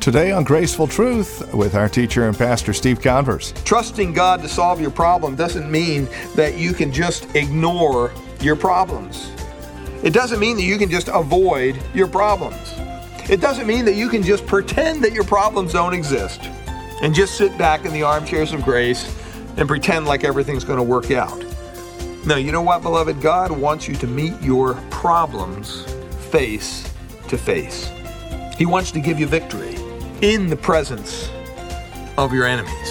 Today 0.00 0.32
on 0.32 0.44
Graceful 0.44 0.86
Truth 0.86 1.52
with 1.52 1.74
our 1.74 1.86
teacher 1.86 2.26
and 2.26 2.36
pastor 2.36 2.72
Steve 2.72 3.02
Converse. 3.02 3.52
Trusting 3.66 4.14
God 4.14 4.40
to 4.40 4.48
solve 4.48 4.80
your 4.80 4.90
problem 4.90 5.36
doesn't 5.36 5.70
mean 5.70 6.08
that 6.36 6.56
you 6.56 6.72
can 6.72 6.90
just 6.90 7.36
ignore 7.36 8.10
your 8.40 8.56
problems. 8.56 9.30
It 10.02 10.14
doesn't 10.14 10.40
mean 10.40 10.56
that 10.56 10.62
you 10.62 10.78
can 10.78 10.90
just 10.90 11.08
avoid 11.08 11.78
your 11.92 12.08
problems. 12.08 12.56
It 13.28 13.42
doesn't 13.42 13.66
mean 13.66 13.84
that 13.84 13.94
you 13.94 14.08
can 14.08 14.22
just 14.22 14.46
pretend 14.46 15.04
that 15.04 15.12
your 15.12 15.24
problems 15.24 15.74
don't 15.74 15.92
exist 15.92 16.40
and 17.02 17.14
just 17.14 17.36
sit 17.36 17.58
back 17.58 17.84
in 17.84 17.92
the 17.92 18.02
armchairs 18.02 18.54
of 18.54 18.62
grace 18.62 19.14
and 19.58 19.68
pretend 19.68 20.06
like 20.06 20.24
everything's 20.24 20.64
going 20.64 20.78
to 20.78 20.82
work 20.82 21.10
out. 21.10 21.44
No, 22.24 22.36
you 22.36 22.52
know 22.52 22.62
what, 22.62 22.80
beloved? 22.80 23.20
God 23.20 23.50
wants 23.50 23.86
you 23.86 23.96
to 23.96 24.06
meet 24.06 24.32
your 24.40 24.76
problems 24.90 25.84
face 26.30 26.90
to 27.28 27.36
face. 27.36 27.90
He 28.56 28.64
wants 28.64 28.90
to 28.92 29.00
give 29.00 29.20
you 29.20 29.26
victory 29.26 29.76
in 30.22 30.48
the 30.48 30.56
presence 30.56 31.30
of 32.18 32.34
your 32.34 32.44
enemies. 32.44 32.90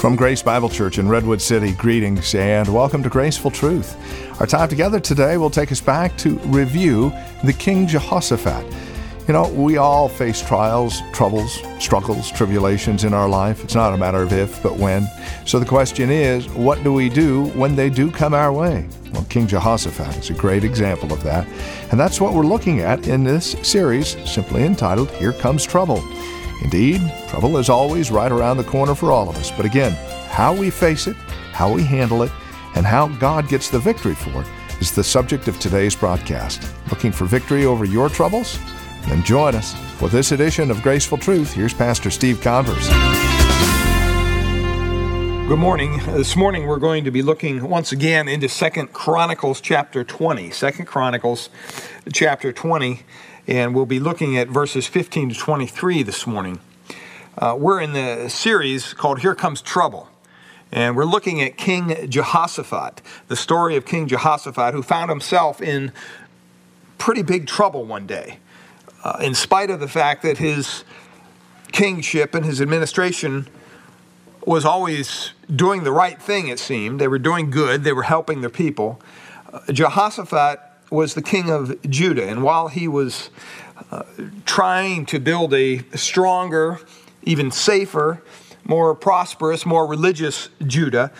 From 0.00 0.16
Grace 0.16 0.42
Bible 0.42 0.70
Church 0.70 0.98
in 0.98 1.06
Redwood 1.06 1.42
City, 1.42 1.72
greetings 1.72 2.34
and 2.34 2.72
welcome 2.72 3.02
to 3.02 3.10
Graceful 3.10 3.50
Truth. 3.50 4.40
Our 4.40 4.46
time 4.46 4.68
together 4.68 5.00
today 5.00 5.36
will 5.36 5.50
take 5.50 5.70
us 5.70 5.80
back 5.82 6.16
to 6.18 6.38
review 6.46 7.12
the 7.44 7.52
King 7.52 7.86
Jehoshaphat. 7.86 8.64
You 9.26 9.32
know, 9.32 9.48
we 9.48 9.76
all 9.76 10.08
face 10.08 10.40
trials, 10.40 11.02
troubles, 11.12 11.60
struggles, 11.80 12.30
tribulations 12.30 13.02
in 13.02 13.12
our 13.12 13.28
life. 13.28 13.64
It's 13.64 13.74
not 13.74 13.92
a 13.92 13.96
matter 13.96 14.22
of 14.22 14.32
if, 14.32 14.62
but 14.62 14.76
when. 14.76 15.08
So 15.44 15.58
the 15.58 15.66
question 15.66 16.10
is, 16.10 16.48
what 16.50 16.84
do 16.84 16.92
we 16.92 17.08
do 17.08 17.46
when 17.48 17.74
they 17.74 17.90
do 17.90 18.12
come 18.12 18.34
our 18.34 18.52
way? 18.52 18.88
Well, 19.12 19.24
King 19.24 19.48
Jehoshaphat 19.48 20.16
is 20.18 20.30
a 20.30 20.34
great 20.34 20.62
example 20.62 21.12
of 21.12 21.24
that. 21.24 21.44
And 21.90 21.98
that's 21.98 22.20
what 22.20 22.34
we're 22.34 22.46
looking 22.46 22.80
at 22.80 23.08
in 23.08 23.24
this 23.24 23.56
series, 23.62 24.16
simply 24.30 24.62
entitled 24.62 25.10
Here 25.10 25.32
Comes 25.32 25.66
Trouble. 25.66 26.00
Indeed, 26.62 27.00
trouble 27.28 27.56
is 27.56 27.68
always 27.68 28.12
right 28.12 28.30
around 28.30 28.58
the 28.58 28.64
corner 28.64 28.94
for 28.94 29.10
all 29.10 29.28
of 29.28 29.36
us. 29.36 29.50
But 29.50 29.66
again, 29.66 29.92
how 30.30 30.54
we 30.54 30.70
face 30.70 31.08
it, 31.08 31.16
how 31.50 31.72
we 31.72 31.82
handle 31.82 32.22
it, 32.22 32.30
and 32.76 32.86
how 32.86 33.08
God 33.08 33.48
gets 33.48 33.70
the 33.70 33.80
victory 33.80 34.14
for 34.14 34.42
it 34.42 34.46
is 34.80 34.92
the 34.92 35.02
subject 35.02 35.48
of 35.48 35.58
today's 35.58 35.96
broadcast. 35.96 36.72
Looking 36.90 37.10
for 37.10 37.24
victory 37.24 37.64
over 37.64 37.84
your 37.84 38.08
troubles? 38.08 38.60
Then 39.08 39.22
join 39.22 39.54
us 39.54 39.74
for 39.98 40.08
this 40.08 40.32
edition 40.32 40.68
of 40.68 40.82
Graceful 40.82 41.16
Truth. 41.16 41.52
Here's 41.52 41.72
Pastor 41.72 42.10
Steve 42.10 42.40
Converse. 42.40 42.88
Good 45.48 45.60
morning. 45.60 45.98
This 46.06 46.34
morning 46.34 46.66
we're 46.66 46.80
going 46.80 47.04
to 47.04 47.12
be 47.12 47.22
looking 47.22 47.68
once 47.68 47.92
again 47.92 48.26
into 48.26 48.48
Second 48.48 48.92
Chronicles 48.92 49.60
chapter 49.60 50.02
20. 50.02 50.50
Second 50.50 50.86
Chronicles 50.86 51.50
chapter 52.12 52.52
20, 52.52 53.02
and 53.46 53.76
we'll 53.76 53.86
be 53.86 54.00
looking 54.00 54.36
at 54.36 54.48
verses 54.48 54.88
15 54.88 55.28
to 55.28 55.34
23 55.36 56.02
this 56.02 56.26
morning. 56.26 56.58
Uh, 57.38 57.54
we're 57.56 57.80
in 57.80 57.92
the 57.92 58.28
series 58.28 58.92
called 58.92 59.20
Here 59.20 59.36
Comes 59.36 59.62
Trouble. 59.62 60.08
And 60.72 60.96
we're 60.96 61.04
looking 61.04 61.40
at 61.40 61.56
King 61.56 62.10
Jehoshaphat, 62.10 63.00
the 63.28 63.36
story 63.36 63.76
of 63.76 63.86
King 63.86 64.08
Jehoshaphat, 64.08 64.74
who 64.74 64.82
found 64.82 65.10
himself 65.10 65.62
in 65.62 65.92
pretty 66.98 67.22
big 67.22 67.46
trouble 67.46 67.84
one 67.84 68.04
day 68.04 68.40
uh, 69.06 69.18
in 69.20 69.34
spite 69.34 69.70
of 69.70 69.78
the 69.78 69.86
fact 69.86 70.22
that 70.22 70.38
his 70.38 70.82
kingship 71.70 72.34
and 72.34 72.44
his 72.44 72.60
administration 72.60 73.46
was 74.44 74.64
always 74.64 75.30
doing 75.54 75.84
the 75.84 75.92
right 75.92 76.20
thing, 76.20 76.48
it 76.48 76.58
seemed. 76.58 77.00
They 77.00 77.06
were 77.06 77.20
doing 77.20 77.50
good, 77.50 77.84
they 77.84 77.92
were 77.92 78.02
helping 78.02 78.40
their 78.40 78.50
people. 78.50 79.00
Uh, 79.52 79.60
Jehoshaphat 79.72 80.58
was 80.90 81.14
the 81.14 81.22
king 81.22 81.50
of 81.50 81.80
Judah, 81.82 82.26
and 82.26 82.42
while 82.42 82.66
he 82.66 82.88
was 82.88 83.30
uh, 83.92 84.02
trying 84.44 85.06
to 85.06 85.20
build 85.20 85.54
a 85.54 85.84
stronger, 85.94 86.80
even 87.22 87.52
safer, 87.52 88.24
more 88.64 88.92
prosperous, 88.96 89.64
more 89.64 89.86
religious 89.86 90.48
Judah, 90.66 91.12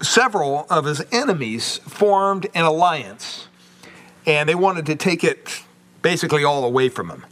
several 0.00 0.66
of 0.70 0.86
his 0.86 1.04
enemies 1.12 1.76
formed 1.86 2.46
an 2.54 2.64
alliance, 2.64 3.48
and 4.24 4.48
they 4.48 4.54
wanted 4.54 4.86
to 4.86 4.96
take 4.96 5.22
it 5.22 5.62
basically 6.02 6.44
all 6.44 6.64
away 6.64 6.88
from 6.88 7.10
him. 7.10 7.24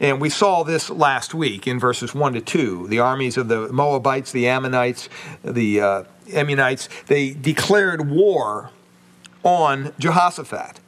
And 0.00 0.20
we 0.20 0.28
saw 0.28 0.62
this 0.62 0.90
last 0.90 1.32
week 1.32 1.66
in 1.66 1.80
verses 1.80 2.14
1 2.14 2.34
to 2.34 2.40
2. 2.40 2.88
The 2.88 2.98
armies 2.98 3.38
of 3.38 3.48
the 3.48 3.72
Moabites, 3.72 4.30
the 4.30 4.46
Ammonites, 4.46 5.08
the 5.42 5.80
uh, 5.80 6.04
Ammonites, 6.32 6.88
they 7.06 7.30
declared 7.30 8.10
war 8.10 8.70
on 9.42 9.94
Jehoshaphat. 9.98 10.80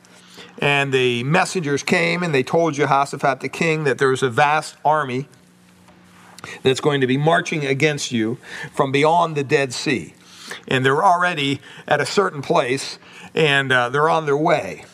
And 0.58 0.92
the 0.92 1.22
messengers 1.22 1.82
came 1.82 2.22
and 2.22 2.34
they 2.34 2.42
told 2.42 2.74
Jehoshaphat 2.74 3.40
the 3.40 3.48
king 3.48 3.84
that 3.84 3.98
there 3.98 4.08
was 4.08 4.22
a 4.22 4.28
vast 4.28 4.76
army 4.84 5.28
that's 6.62 6.80
going 6.80 7.00
to 7.00 7.06
be 7.06 7.16
marching 7.16 7.64
against 7.64 8.12
you 8.12 8.38
from 8.74 8.92
beyond 8.92 9.36
the 9.36 9.44
Dead 9.44 9.72
Sea. 9.72 10.14
And 10.66 10.84
they're 10.84 11.04
already 11.04 11.60
at 11.86 12.00
a 12.00 12.06
certain 12.06 12.42
place 12.42 12.98
and 13.34 13.72
uh, 13.72 13.88
they're 13.88 14.08
on 14.10 14.26
their 14.26 14.36
way. 14.36 14.84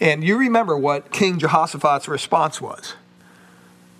And 0.00 0.24
you 0.24 0.38
remember 0.38 0.76
what 0.76 1.12
King 1.12 1.38
Jehoshaphat's 1.38 2.08
response 2.08 2.60
was. 2.60 2.94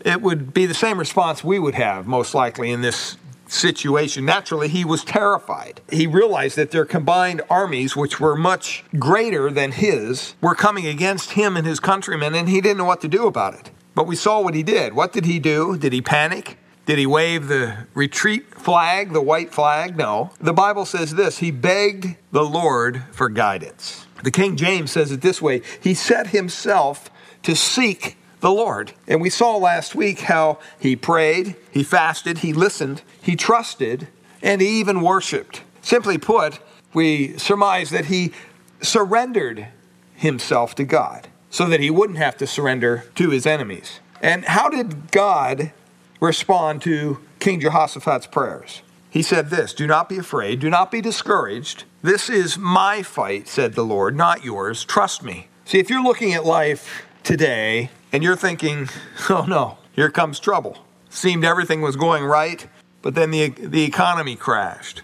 It 0.04 0.22
would 0.22 0.54
be 0.54 0.64
the 0.64 0.74
same 0.74 0.98
response 0.98 1.44
we 1.44 1.58
would 1.58 1.74
have, 1.74 2.06
most 2.06 2.34
likely, 2.34 2.70
in 2.70 2.80
this 2.80 3.18
situation. 3.46 4.24
Naturally, 4.24 4.68
he 4.68 4.84
was 4.84 5.04
terrified. 5.04 5.82
He 5.90 6.06
realized 6.06 6.56
that 6.56 6.70
their 6.70 6.86
combined 6.86 7.42
armies, 7.50 7.96
which 7.96 8.18
were 8.18 8.36
much 8.36 8.84
greater 8.98 9.50
than 9.50 9.72
his, 9.72 10.34
were 10.40 10.54
coming 10.54 10.86
against 10.86 11.32
him 11.32 11.56
and 11.56 11.66
his 11.66 11.80
countrymen, 11.80 12.34
and 12.34 12.48
he 12.48 12.60
didn't 12.60 12.78
know 12.78 12.84
what 12.84 13.02
to 13.02 13.08
do 13.08 13.26
about 13.26 13.54
it. 13.54 13.70
But 13.94 14.06
we 14.06 14.16
saw 14.16 14.40
what 14.40 14.54
he 14.54 14.62
did. 14.62 14.94
What 14.94 15.12
did 15.12 15.26
he 15.26 15.38
do? 15.38 15.76
Did 15.76 15.92
he 15.92 16.00
panic? 16.00 16.56
Did 16.86 16.98
he 16.98 17.06
wave 17.06 17.48
the 17.48 17.86
retreat 17.94 18.54
flag, 18.54 19.12
the 19.12 19.20
white 19.20 19.52
flag? 19.52 19.96
No. 19.96 20.30
The 20.40 20.52
Bible 20.52 20.84
says 20.84 21.14
this 21.14 21.38
He 21.38 21.50
begged 21.50 22.16
the 22.32 22.44
Lord 22.44 23.04
for 23.12 23.28
guidance. 23.28 24.06
The 24.22 24.30
King 24.30 24.56
James 24.56 24.90
says 24.90 25.12
it 25.12 25.20
this 25.20 25.40
way 25.40 25.62
He 25.80 25.94
set 25.94 26.28
himself 26.28 27.10
to 27.42 27.54
seek 27.56 28.16
the 28.40 28.50
Lord. 28.50 28.92
And 29.06 29.20
we 29.20 29.30
saw 29.30 29.56
last 29.56 29.94
week 29.94 30.20
how 30.20 30.58
he 30.78 30.96
prayed, 30.96 31.56
he 31.70 31.82
fasted, 31.82 32.38
he 32.38 32.52
listened, 32.52 33.02
he 33.20 33.36
trusted, 33.36 34.08
and 34.42 34.60
he 34.60 34.80
even 34.80 35.02
worshiped. 35.02 35.62
Simply 35.82 36.18
put, 36.18 36.58
we 36.92 37.36
surmise 37.38 37.90
that 37.90 38.06
he 38.06 38.32
surrendered 38.82 39.68
himself 40.14 40.74
to 40.74 40.84
God 40.84 41.28
so 41.50 41.66
that 41.66 41.80
he 41.80 41.90
wouldn't 41.90 42.18
have 42.18 42.36
to 42.38 42.46
surrender 42.46 43.04
to 43.16 43.30
his 43.30 43.46
enemies. 43.46 44.00
And 44.22 44.44
how 44.44 44.68
did 44.68 45.10
God 45.10 45.72
respond 46.20 46.82
to 46.82 47.18
King 47.38 47.60
Jehoshaphat's 47.60 48.26
prayers? 48.26 48.82
He 49.10 49.22
said 49.22 49.50
this 49.50 49.74
Do 49.74 49.86
not 49.86 50.08
be 50.08 50.18
afraid, 50.18 50.60
do 50.60 50.70
not 50.70 50.90
be 50.90 51.00
discouraged. 51.00 51.84
This 52.02 52.30
is 52.30 52.56
my 52.56 53.02
fight, 53.02 53.48
said 53.48 53.74
the 53.74 53.84
Lord, 53.84 54.16
not 54.16 54.44
yours. 54.44 54.84
Trust 54.84 55.22
me. 55.22 55.48
See, 55.64 55.78
if 55.78 55.90
you're 55.90 56.02
looking 56.02 56.32
at 56.32 56.46
life 56.46 57.04
today 57.22 57.90
and 58.12 58.22
you're 58.22 58.36
thinking, 58.36 58.88
oh 59.28 59.44
no, 59.46 59.78
here 59.92 60.10
comes 60.10 60.40
trouble. 60.40 60.78
Seemed 61.10 61.44
everything 61.44 61.80
was 61.80 61.96
going 61.96 62.24
right, 62.24 62.66
but 63.02 63.16
then 63.16 63.32
the, 63.32 63.48
the 63.48 63.82
economy 63.82 64.36
crashed, 64.36 65.02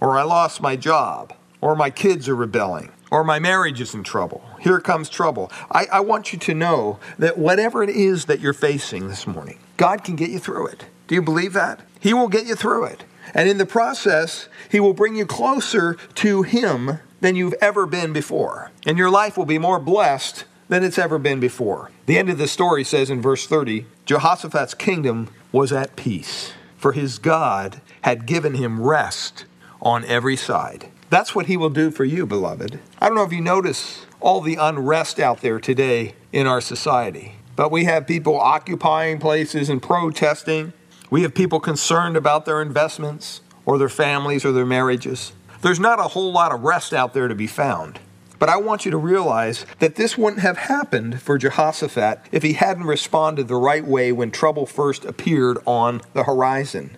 or 0.00 0.18
I 0.18 0.22
lost 0.24 0.60
my 0.60 0.74
job, 0.74 1.32
or 1.60 1.76
my 1.76 1.90
kids 1.90 2.28
are 2.28 2.34
rebelling, 2.34 2.90
or 3.12 3.22
my 3.22 3.38
marriage 3.38 3.80
is 3.80 3.94
in 3.94 4.02
trouble. 4.02 4.44
Here 4.60 4.80
comes 4.80 5.08
trouble. 5.08 5.52
I, 5.70 5.86
I 5.92 6.00
want 6.00 6.32
you 6.32 6.38
to 6.40 6.54
know 6.54 6.98
that 7.18 7.38
whatever 7.38 7.84
it 7.84 7.90
is 7.90 8.24
that 8.24 8.40
you're 8.40 8.52
facing 8.52 9.06
this 9.06 9.28
morning, 9.28 9.60
God 9.76 10.02
can 10.02 10.16
get 10.16 10.30
you 10.30 10.40
through 10.40 10.66
it. 10.68 10.86
Do 11.06 11.14
you 11.14 11.22
believe 11.22 11.52
that? 11.52 11.80
He 12.00 12.12
will 12.12 12.28
get 12.28 12.46
you 12.46 12.56
through 12.56 12.86
it. 12.86 13.04
And 13.32 13.48
in 13.48 13.58
the 13.58 13.66
process, 13.66 14.48
He 14.70 14.80
will 14.80 14.92
bring 14.92 15.16
you 15.16 15.26
closer 15.26 15.94
to 16.16 16.42
Him 16.42 16.98
than 17.20 17.36
you've 17.36 17.54
ever 17.60 17.86
been 17.86 18.12
before. 18.12 18.70
And 18.86 18.98
your 18.98 19.10
life 19.10 19.38
will 19.38 19.46
be 19.46 19.58
more 19.58 19.80
blessed 19.80 20.44
than 20.68 20.84
it's 20.84 20.98
ever 20.98 21.18
been 21.18 21.40
before. 21.40 21.90
The 22.06 22.18
end 22.18 22.28
of 22.28 22.38
the 22.38 22.48
story 22.48 22.84
says 22.84 23.10
in 23.10 23.22
verse 23.22 23.46
30 23.46 23.86
Jehoshaphat's 24.04 24.74
kingdom 24.74 25.30
was 25.52 25.72
at 25.72 25.96
peace, 25.96 26.52
for 26.76 26.92
his 26.92 27.18
God 27.18 27.80
had 28.02 28.26
given 28.26 28.54
him 28.54 28.82
rest 28.82 29.46
on 29.80 30.04
every 30.04 30.36
side. 30.36 30.90
That's 31.10 31.34
what 31.34 31.46
he 31.46 31.56
will 31.56 31.70
do 31.70 31.90
for 31.90 32.04
you, 32.04 32.26
beloved. 32.26 32.80
I 33.00 33.06
don't 33.06 33.16
know 33.16 33.24
if 33.24 33.32
you 33.32 33.40
notice 33.40 34.04
all 34.20 34.40
the 34.40 34.56
unrest 34.56 35.20
out 35.20 35.40
there 35.40 35.60
today 35.60 36.14
in 36.32 36.46
our 36.46 36.60
society, 36.60 37.36
but 37.56 37.70
we 37.70 37.84
have 37.84 38.06
people 38.06 38.38
occupying 38.38 39.18
places 39.18 39.68
and 39.68 39.82
protesting. 39.82 40.72
We 41.14 41.22
have 41.22 41.32
people 41.32 41.60
concerned 41.60 42.16
about 42.16 42.44
their 42.44 42.60
investments 42.60 43.40
or 43.64 43.78
their 43.78 43.88
families 43.88 44.44
or 44.44 44.50
their 44.50 44.66
marriages. 44.66 45.32
There's 45.62 45.78
not 45.78 46.00
a 46.00 46.08
whole 46.08 46.32
lot 46.32 46.50
of 46.50 46.64
rest 46.64 46.92
out 46.92 47.14
there 47.14 47.28
to 47.28 47.36
be 47.36 47.46
found. 47.46 48.00
But 48.40 48.48
I 48.48 48.56
want 48.56 48.84
you 48.84 48.90
to 48.90 48.96
realize 48.96 49.64
that 49.78 49.94
this 49.94 50.18
wouldn't 50.18 50.42
have 50.42 50.58
happened 50.58 51.22
for 51.22 51.38
Jehoshaphat 51.38 52.18
if 52.32 52.42
he 52.42 52.54
hadn't 52.54 52.86
responded 52.86 53.46
the 53.46 53.54
right 53.54 53.84
way 53.84 54.10
when 54.10 54.32
trouble 54.32 54.66
first 54.66 55.04
appeared 55.04 55.58
on 55.66 56.00
the 56.14 56.24
horizon. 56.24 56.96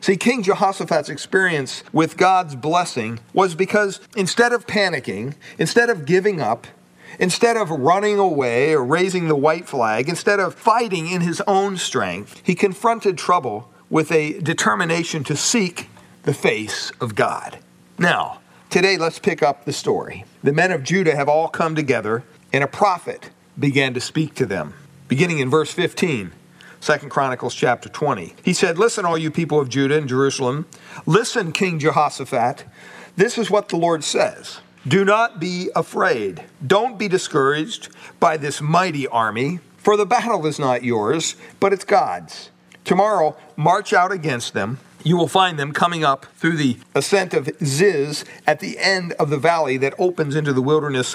See, 0.00 0.16
King 0.16 0.42
Jehoshaphat's 0.42 1.10
experience 1.10 1.84
with 1.92 2.16
God's 2.16 2.54
blessing 2.54 3.20
was 3.34 3.54
because 3.54 4.00
instead 4.16 4.54
of 4.54 4.66
panicking, 4.66 5.34
instead 5.58 5.90
of 5.90 6.06
giving 6.06 6.40
up, 6.40 6.66
Instead 7.18 7.56
of 7.56 7.70
running 7.70 8.18
away 8.18 8.72
or 8.72 8.84
raising 8.84 9.28
the 9.28 9.36
white 9.36 9.68
flag, 9.68 10.08
instead 10.08 10.40
of 10.40 10.54
fighting 10.54 11.08
in 11.08 11.20
his 11.20 11.42
own 11.46 11.76
strength, 11.76 12.40
he 12.44 12.54
confronted 12.54 13.18
trouble 13.18 13.70
with 13.88 14.12
a 14.12 14.38
determination 14.40 15.24
to 15.24 15.36
seek 15.36 15.88
the 16.22 16.34
face 16.34 16.92
of 17.00 17.14
God. 17.14 17.58
Now, 17.98 18.40
today 18.70 18.96
let's 18.96 19.18
pick 19.18 19.42
up 19.42 19.64
the 19.64 19.72
story. 19.72 20.24
The 20.42 20.52
men 20.52 20.70
of 20.70 20.84
Judah 20.84 21.16
have 21.16 21.28
all 21.28 21.48
come 21.48 21.74
together, 21.74 22.24
and 22.52 22.62
a 22.62 22.68
prophet 22.68 23.30
began 23.58 23.94
to 23.94 24.00
speak 24.00 24.34
to 24.36 24.46
them. 24.46 24.74
Beginning 25.08 25.40
in 25.40 25.50
verse 25.50 25.72
15, 25.72 26.32
2 26.80 26.96
Chronicles 27.08 27.54
chapter 27.54 27.88
20. 27.88 28.34
He 28.42 28.54
said, 28.54 28.78
Listen, 28.78 29.04
all 29.04 29.18
you 29.18 29.30
people 29.30 29.60
of 29.60 29.68
Judah 29.68 29.98
and 29.98 30.08
Jerusalem. 30.08 30.66
Listen, 31.04 31.52
King 31.52 31.78
Jehoshaphat. 31.78 32.64
This 33.16 33.36
is 33.36 33.50
what 33.50 33.68
the 33.68 33.76
Lord 33.76 34.02
says. 34.02 34.60
Do 34.88 35.04
not 35.04 35.38
be 35.38 35.68
afraid. 35.76 36.44
Don't 36.66 36.98
be 36.98 37.06
discouraged 37.06 37.90
by 38.18 38.38
this 38.38 38.62
mighty 38.62 39.06
army, 39.06 39.60
for 39.76 39.94
the 39.94 40.06
battle 40.06 40.46
is 40.46 40.58
not 40.58 40.82
yours, 40.82 41.36
but 41.60 41.74
it's 41.74 41.84
God's. 41.84 42.50
Tomorrow, 42.84 43.36
march 43.56 43.92
out 43.92 44.10
against 44.10 44.54
them. 44.54 44.78
You 45.04 45.18
will 45.18 45.28
find 45.28 45.58
them 45.58 45.72
coming 45.72 46.02
up 46.02 46.26
through 46.34 46.56
the 46.56 46.78
ascent 46.94 47.34
of 47.34 47.50
Ziz 47.62 48.24
at 48.46 48.60
the 48.60 48.78
end 48.78 49.12
of 49.12 49.28
the 49.28 49.36
valley 49.36 49.76
that 49.76 49.94
opens 49.98 50.34
into 50.34 50.54
the 50.54 50.62
wilderness 50.62 51.14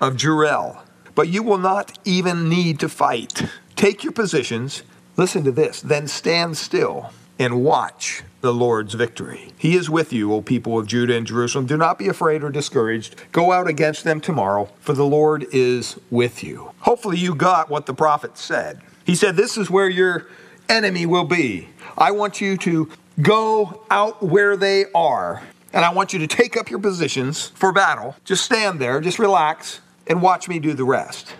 of 0.00 0.16
Jeruel. 0.16 0.80
But 1.14 1.28
you 1.28 1.42
will 1.42 1.58
not 1.58 1.98
even 2.06 2.48
need 2.48 2.80
to 2.80 2.88
fight. 2.88 3.42
Take 3.76 4.02
your 4.02 4.12
positions. 4.12 4.84
Listen 5.18 5.44
to 5.44 5.52
this. 5.52 5.82
Then 5.82 6.08
stand 6.08 6.56
still 6.56 7.10
and 7.42 7.64
watch 7.64 8.22
the 8.40 8.52
Lord's 8.52 8.94
victory. 8.94 9.52
He 9.58 9.76
is 9.76 9.90
with 9.90 10.12
you, 10.12 10.32
O 10.32 10.42
people 10.42 10.78
of 10.78 10.86
Judah 10.86 11.16
and 11.16 11.26
Jerusalem. 11.26 11.66
Do 11.66 11.76
not 11.76 11.98
be 11.98 12.08
afraid 12.08 12.42
or 12.42 12.50
discouraged. 12.50 13.16
Go 13.32 13.52
out 13.52 13.68
against 13.68 14.04
them 14.04 14.20
tomorrow, 14.20 14.68
for 14.80 14.92
the 14.92 15.04
Lord 15.04 15.46
is 15.52 15.98
with 16.10 16.42
you. 16.44 16.72
Hopefully, 16.80 17.18
you 17.18 17.34
got 17.34 17.68
what 17.68 17.86
the 17.86 17.94
prophet 17.94 18.38
said. 18.38 18.80
He 19.04 19.14
said, 19.14 19.36
This 19.36 19.56
is 19.56 19.70
where 19.70 19.88
your 19.88 20.28
enemy 20.68 21.06
will 21.06 21.24
be. 21.24 21.68
I 21.98 22.12
want 22.12 22.40
you 22.40 22.56
to 22.58 22.90
go 23.20 23.84
out 23.90 24.22
where 24.22 24.56
they 24.56 24.86
are, 24.94 25.42
and 25.72 25.84
I 25.84 25.92
want 25.92 26.12
you 26.12 26.18
to 26.20 26.26
take 26.26 26.56
up 26.56 26.70
your 26.70 26.80
positions 26.80 27.48
for 27.48 27.72
battle. 27.72 28.16
Just 28.24 28.44
stand 28.44 28.80
there, 28.80 29.00
just 29.00 29.18
relax, 29.18 29.80
and 30.06 30.22
watch 30.22 30.48
me 30.48 30.58
do 30.58 30.74
the 30.74 30.84
rest. 30.84 31.34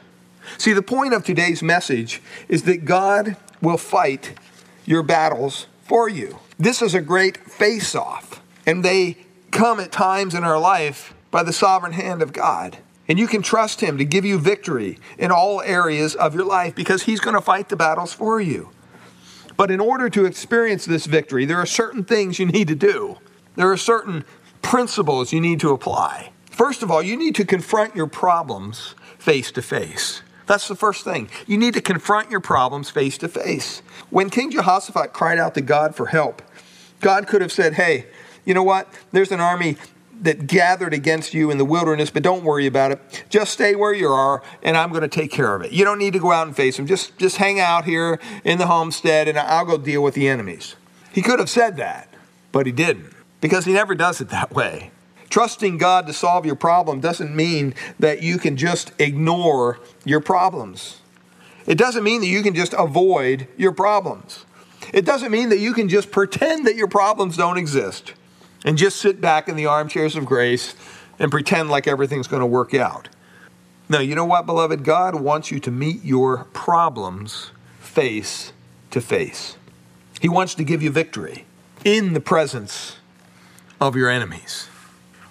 See, 0.58 0.72
the 0.72 0.82
point 0.82 1.14
of 1.14 1.25
today's 1.25 1.62
message 1.62 2.20
is 2.48 2.64
that 2.64 2.84
God 2.84 3.37
will 3.60 3.78
fight 3.78 4.38
your 4.84 5.02
battles 5.02 5.66
for 5.82 6.08
you. 6.08 6.38
This 6.58 6.82
is 6.82 6.94
a 6.94 7.00
great 7.00 7.38
face 7.38 7.94
off, 7.94 8.43
and 8.67 8.84
they 8.84 9.19
come 9.50 9.81
at 9.81 9.93
times 9.93 10.34
in 10.34 10.44
our 10.44 10.58
life 10.58 11.14
by 11.31 11.43
the 11.43 11.52
sovereign 11.52 11.93
hand 11.93 12.23
of 12.23 12.32
God. 12.32 12.79
And 13.08 13.19
you 13.19 13.26
can 13.26 13.43
trust 13.43 13.81
Him 13.81 13.99
to 13.99 14.05
give 14.05 14.25
you 14.25 14.38
victory 14.38 14.99
in 15.19 15.31
all 15.31 15.61
areas 15.61 16.14
of 16.14 16.34
your 16.34 16.44
life 16.44 16.75
because 16.75 17.02
He's 17.02 17.20
going 17.20 17.34
to 17.34 17.43
fight 17.43 17.69
the 17.69 17.76
battles 17.76 18.12
for 18.12 18.40
you. 18.40 18.70
But 19.56 19.70
in 19.70 19.81
order 19.81 20.08
to 20.11 20.25
experience 20.25 20.84
this 20.84 21.06
victory, 21.06 21.44
there 21.44 21.58
are 21.58 21.67
certain 21.67 22.05
things 22.05 22.38
you 22.38 22.46
need 22.46 22.69
to 22.69 22.75
do. 22.75 23.19
There 23.56 23.70
are 23.70 23.76
certain 23.76 24.25
principles 24.62 25.32
you 25.32 25.40
need 25.40 25.61
to 25.61 25.70
apply. 25.70 26.32
First 26.50 26.82
of 26.82 26.90
all, 26.90 27.02
you 27.02 27.17
need 27.17 27.34
to 27.37 27.44
confront 27.44 27.96
your 27.96 28.06
problems 28.06 28.94
face 29.19 29.50
to 29.52 29.62
face. 29.62 30.23
That's 30.52 30.69
the 30.69 30.76
first 30.76 31.02
thing. 31.02 31.31
You 31.46 31.56
need 31.56 31.72
to 31.72 31.81
confront 31.81 32.31
your 32.31 32.40
problems 32.40 32.90
face 32.90 33.16
to 33.16 33.28
face. 33.28 33.81
When 34.10 34.28
King 34.28 34.50
Jehoshaphat 34.50 35.14
cried 35.14 35.38
out 35.38 35.54
to 35.54 35.62
God 35.62 35.96
for 35.96 36.04
help, 36.04 36.43
God 37.00 37.26
could 37.26 37.40
have 37.40 37.50
said, 37.50 37.72
hey, 37.72 38.04
you 38.44 38.52
know 38.52 38.62
what? 38.62 38.87
There's 39.12 39.32
an 39.32 39.40
army 39.40 39.78
that 40.20 40.46
gathered 40.46 40.93
against 40.93 41.32
you 41.32 41.50
in 41.50 41.56
the 41.56 41.64
wilderness, 41.64 42.10
but 42.10 42.22
don't 42.22 42.44
worry 42.44 42.66
about 42.66 42.93
it. 42.93 43.25
Just 43.31 43.54
stay 43.54 43.75
where 43.75 43.94
you 43.94 44.08
are, 44.08 44.43
and 44.62 44.76
I'm 44.76 44.90
going 44.90 45.00
to 45.00 45.08
take 45.08 45.31
care 45.31 45.54
of 45.54 45.62
it. 45.62 45.72
You 45.72 45.87
don't 45.87 45.99
need 45.99 46.12
to 46.12 46.19
go 46.19 46.32
out 46.32 46.46
and 46.46 46.55
face 46.55 46.76
them. 46.76 46.87
Just, 46.87 47.16
just 47.16 47.38
hang 47.38 47.58
out 47.58 47.87
here 47.87 48.20
in 48.44 48.58
the 48.58 48.66
homestead, 48.66 49.28
and 49.28 49.38
I'll 49.38 49.64
go 49.64 49.78
deal 49.78 50.02
with 50.02 50.12
the 50.12 50.28
enemies. 50.28 50.76
He 51.14 51.22
could 51.22 51.38
have 51.38 51.48
said 51.48 51.78
that, 51.78 52.12
but 52.52 52.66
he 52.66 52.72
didn't, 52.72 53.14
because 53.40 53.64
he 53.64 53.72
never 53.72 53.94
does 53.94 54.20
it 54.20 54.28
that 54.28 54.52
way. 54.52 54.90
Trusting 55.32 55.79
God 55.79 56.06
to 56.08 56.12
solve 56.12 56.44
your 56.44 56.56
problem 56.56 57.00
doesn't 57.00 57.34
mean 57.34 57.73
that 57.99 58.23
you 58.23 58.37
can 58.37 58.55
just 58.55 58.93
ignore 58.99 59.81
your 60.05 60.20
problems. 60.20 61.00
It 61.64 61.79
doesn't 61.79 62.05
mean 62.05 62.20
that 62.20 62.26
you 62.26 62.43
can 62.43 62.55
just 62.55 62.75
avoid 62.76 63.49
your 63.56 63.73
problems. 63.73 64.44
It 64.93 65.06
doesn't 65.06 65.32
mean 65.32 65.49
that 65.49 65.58
you 65.58 65.73
can 65.73 65.88
just 65.88 66.11
pretend 66.11 66.67
that 66.67 66.76
your 66.76 66.87
problems 66.87 67.38
don't 67.38 67.56
exist 67.56 68.12
and 68.67 68.76
just 68.76 68.96
sit 68.96 69.23
back 69.23 69.49
in 69.49 69.56
the 69.56 69.64
armchairs 69.64 70.17
of 70.17 70.26
grace 70.26 70.75
and 71.19 71.31
pretend 71.31 71.70
like 71.70 71.88
everything's 71.88 72.29
going 72.29 72.40
to 72.40 72.46
work 72.46 72.75
out. 72.75 73.08
No, 73.88 74.00
you 74.00 74.14
know 74.14 74.26
what, 74.26 74.44
beloved? 74.44 74.84
God 74.84 75.14
wants 75.14 75.50
you 75.50 75.58
to 75.61 75.70
meet 75.70 76.05
your 76.05 76.44
problems 76.52 77.52
face 77.81 78.52
to 78.90 79.00
face. 79.00 79.56
He 80.20 80.29
wants 80.29 80.55
to 80.56 80.62
give 80.62 80.82
you 80.82 80.90
victory 80.90 81.46
in 81.87 82.12
the 82.12 82.20
presence 82.20 82.99
of 83.81 83.96
your 83.96 84.11
enemies. 84.11 84.69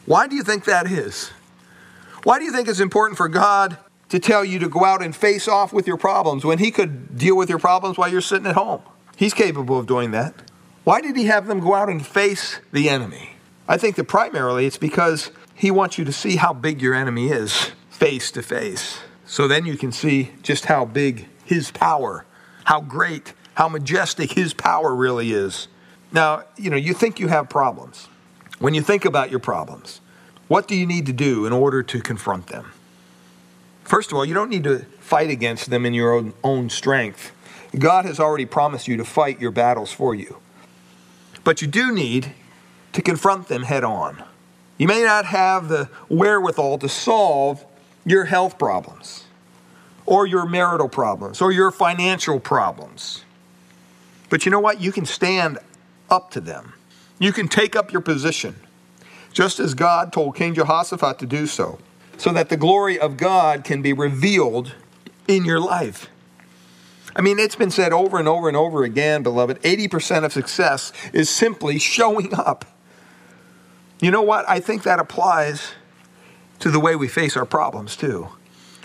Why 0.05 0.27
do 0.27 0.35
you 0.35 0.43
think 0.43 0.65
that 0.65 0.89
is? 0.89 1.31
Why 2.23 2.39
do 2.39 2.45
you 2.45 2.51
think 2.51 2.67
it's 2.67 2.79
important 2.79 3.17
for 3.17 3.27
God 3.27 3.77
to 4.09 4.19
tell 4.19 4.43
you 4.43 4.59
to 4.59 4.69
go 4.69 4.83
out 4.83 5.01
and 5.01 5.15
face 5.15 5.47
off 5.47 5.73
with 5.73 5.87
your 5.87 5.97
problems 5.97 6.43
when 6.43 6.59
He 6.59 6.71
could 6.71 7.17
deal 7.17 7.35
with 7.35 7.49
your 7.49 7.59
problems 7.59 7.97
while 7.97 8.09
you're 8.09 8.21
sitting 8.21 8.47
at 8.47 8.55
home? 8.55 8.81
He's 9.15 9.33
capable 9.33 9.77
of 9.77 9.87
doing 9.87 10.11
that. 10.11 10.33
Why 10.83 10.99
did 10.99 11.15
he 11.15 11.25
have 11.25 11.45
them 11.45 11.59
go 11.59 11.75
out 11.75 11.89
and 11.89 12.05
face 12.05 12.59
the 12.71 12.89
enemy? 12.89 13.31
I 13.67 13.77
think 13.77 13.95
that 13.97 14.05
primarily 14.05 14.65
it's 14.65 14.77
because 14.77 15.29
he 15.53 15.69
wants 15.69 15.97
you 15.97 16.05
to 16.05 16.11
see 16.11 16.37
how 16.37 16.53
big 16.53 16.81
your 16.81 16.95
enemy 16.95 17.29
is 17.29 17.71
face 17.89 18.31
to 18.31 18.41
face. 18.41 18.97
So 19.25 19.47
then 19.47 19.65
you 19.67 19.77
can 19.77 19.91
see 19.91 20.31
just 20.41 20.65
how 20.65 20.85
big 20.85 21.27
his 21.45 21.69
power, 21.69 22.25
how 22.63 22.81
great, 22.81 23.33
how 23.53 23.69
majestic 23.69 24.31
his 24.31 24.55
power 24.55 24.95
really 24.95 25.31
is. 25.31 25.67
Now, 26.11 26.43
you 26.57 26.71
know, 26.71 26.77
you 26.77 26.95
think 26.95 27.19
you 27.19 27.27
have 27.27 27.47
problems. 27.47 28.07
When 28.61 28.75
you 28.75 28.83
think 28.83 29.05
about 29.05 29.31
your 29.31 29.39
problems, 29.39 30.01
what 30.47 30.67
do 30.67 30.75
you 30.75 30.85
need 30.85 31.07
to 31.07 31.13
do 31.13 31.47
in 31.47 31.51
order 31.51 31.81
to 31.81 31.99
confront 31.99 32.45
them? 32.45 32.71
First 33.83 34.11
of 34.11 34.17
all, 34.17 34.23
you 34.23 34.35
don't 34.35 34.51
need 34.51 34.65
to 34.65 34.85
fight 34.99 35.31
against 35.31 35.71
them 35.71 35.83
in 35.83 35.95
your 35.95 36.13
own, 36.13 36.33
own 36.43 36.69
strength. 36.69 37.31
God 37.77 38.05
has 38.05 38.19
already 38.19 38.45
promised 38.45 38.87
you 38.87 38.97
to 38.97 39.03
fight 39.03 39.41
your 39.41 39.49
battles 39.49 39.91
for 39.91 40.13
you. 40.13 40.37
But 41.43 41.63
you 41.63 41.67
do 41.67 41.91
need 41.91 42.33
to 42.93 43.01
confront 43.01 43.47
them 43.47 43.63
head 43.63 43.83
on. 43.83 44.21
You 44.77 44.87
may 44.87 45.03
not 45.03 45.25
have 45.25 45.67
the 45.67 45.89
wherewithal 46.07 46.77
to 46.79 46.87
solve 46.87 47.65
your 48.05 48.25
health 48.25 48.59
problems, 48.59 49.25
or 50.05 50.27
your 50.27 50.45
marital 50.45 50.87
problems, 50.87 51.41
or 51.41 51.51
your 51.51 51.71
financial 51.71 52.39
problems. 52.39 53.25
But 54.29 54.45
you 54.45 54.51
know 54.51 54.59
what? 54.59 54.79
You 54.79 54.91
can 54.91 55.07
stand 55.07 55.57
up 56.11 56.29
to 56.31 56.39
them. 56.39 56.73
You 57.21 57.31
can 57.31 57.47
take 57.47 57.75
up 57.75 57.91
your 57.91 58.01
position, 58.01 58.55
just 59.31 59.59
as 59.59 59.75
God 59.75 60.11
told 60.11 60.35
King 60.35 60.55
Jehoshaphat 60.55 61.19
to 61.19 61.27
do 61.27 61.45
so, 61.45 61.77
so 62.17 62.33
that 62.33 62.49
the 62.49 62.57
glory 62.57 62.99
of 62.99 63.15
God 63.15 63.63
can 63.63 63.83
be 63.83 63.93
revealed 63.93 64.73
in 65.27 65.45
your 65.45 65.59
life. 65.59 66.09
I 67.15 67.21
mean, 67.21 67.37
it's 67.37 67.55
been 67.55 67.69
said 67.69 67.93
over 67.93 68.17
and 68.17 68.27
over 68.27 68.47
and 68.47 68.57
over 68.57 68.83
again, 68.83 69.21
beloved 69.21 69.61
80% 69.61 70.25
of 70.25 70.33
success 70.33 70.91
is 71.13 71.29
simply 71.29 71.77
showing 71.77 72.33
up. 72.33 72.65
You 73.99 74.09
know 74.09 74.23
what? 74.23 74.49
I 74.49 74.59
think 74.59 74.81
that 74.81 74.97
applies 74.97 75.73
to 76.57 76.71
the 76.71 76.79
way 76.79 76.95
we 76.95 77.07
face 77.07 77.37
our 77.37 77.45
problems, 77.45 77.95
too. 77.95 78.29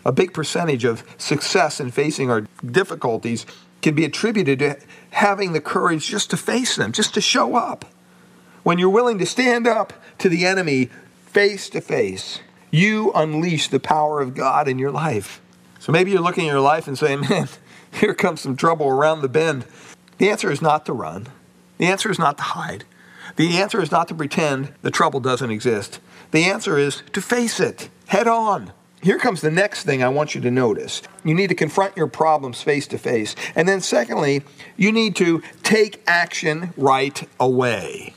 A 0.05 0.13
big 0.13 0.35
percentage 0.35 0.85
of 0.85 1.05
success 1.17 1.81
in 1.81 1.91
facing 1.91 2.31
our 2.31 2.43
difficulties 2.63 3.47
can 3.81 3.95
be 3.95 4.05
attributed 4.05 4.59
to 4.59 4.79
having 5.13 5.55
the 5.55 5.61
courage 5.63 6.07
just 6.07 6.29
to 6.33 6.37
face 6.37 6.77
them, 6.77 6.93
just 6.93 7.15
to 7.15 7.23
show 7.23 7.57
up. 7.57 7.87
When 8.67 8.79
you're 8.79 8.91
willing 8.91 9.19
to 9.19 9.27
stand 9.27 9.69
up 9.69 9.93
to 10.19 10.29
the 10.29 10.45
enemy 10.45 10.91
face 11.27 11.71
to 11.71 11.81
face, 11.81 12.41
you 12.73 13.13
unleash 13.15 13.69
the 13.69 13.79
power 13.79 14.21
of 14.21 14.35
God 14.35 14.67
in 14.67 14.77
your 14.77 14.91
life. 14.91 15.41
So 15.79 15.93
maybe 15.93 16.11
you're 16.11 16.21
looking 16.21 16.49
at 16.49 16.53
your 16.53 16.61
life 16.61 16.89
and 16.89 16.99
saying, 16.99 17.21
man, 17.31 17.49
here 17.93 18.13
comes 18.13 18.41
some 18.41 18.57
trouble 18.57 18.89
around 18.89 19.21
the 19.21 19.29
bend. 19.29 19.67
The 20.19 20.31
answer 20.31 20.51
is 20.51 20.61
not 20.61 20.85
to 20.87 20.93
run. 20.93 21.29
The 21.79 21.87
answer 21.87 22.11
is 22.11 22.19
not 22.19 22.39
to 22.39 22.43
hide. 22.43 22.83
The 23.37 23.57
answer 23.57 23.81
is 23.81 23.93
not 23.93 24.09
to 24.09 24.17
pretend 24.17 24.73
the 24.83 24.91
trouble 24.91 25.21
doesn't 25.21 25.53
exist. 25.53 26.01
The 26.33 26.47
answer 26.47 26.77
is 26.77 27.05
to 27.13 27.23
face 27.23 27.61
it 27.61 27.89
head 28.09 28.27
on. 28.27 28.73
Here 29.01 29.21
comes 29.21 29.43
the 29.43 29.51
next 29.53 29.85
thing 29.85 30.03
I 30.03 30.09
want 30.09 30.35
you 30.35 30.41
to 30.41 30.51
notice. 30.51 31.03
You 31.25 31.37
need 31.37 31.51
to 31.51 31.55
confront 31.55 31.97
your 31.97 32.09
problems 32.09 32.63
face 32.63 32.89
to 32.89 32.99
face. 32.99 33.37
And 33.55 33.69
then, 33.69 33.81
secondly, 33.81 34.43
you 34.77 34.91
need 34.91 35.15
to 35.17 35.41
take 35.63 36.03
action 36.09 36.75
right 36.77 37.29
away. 37.39 38.13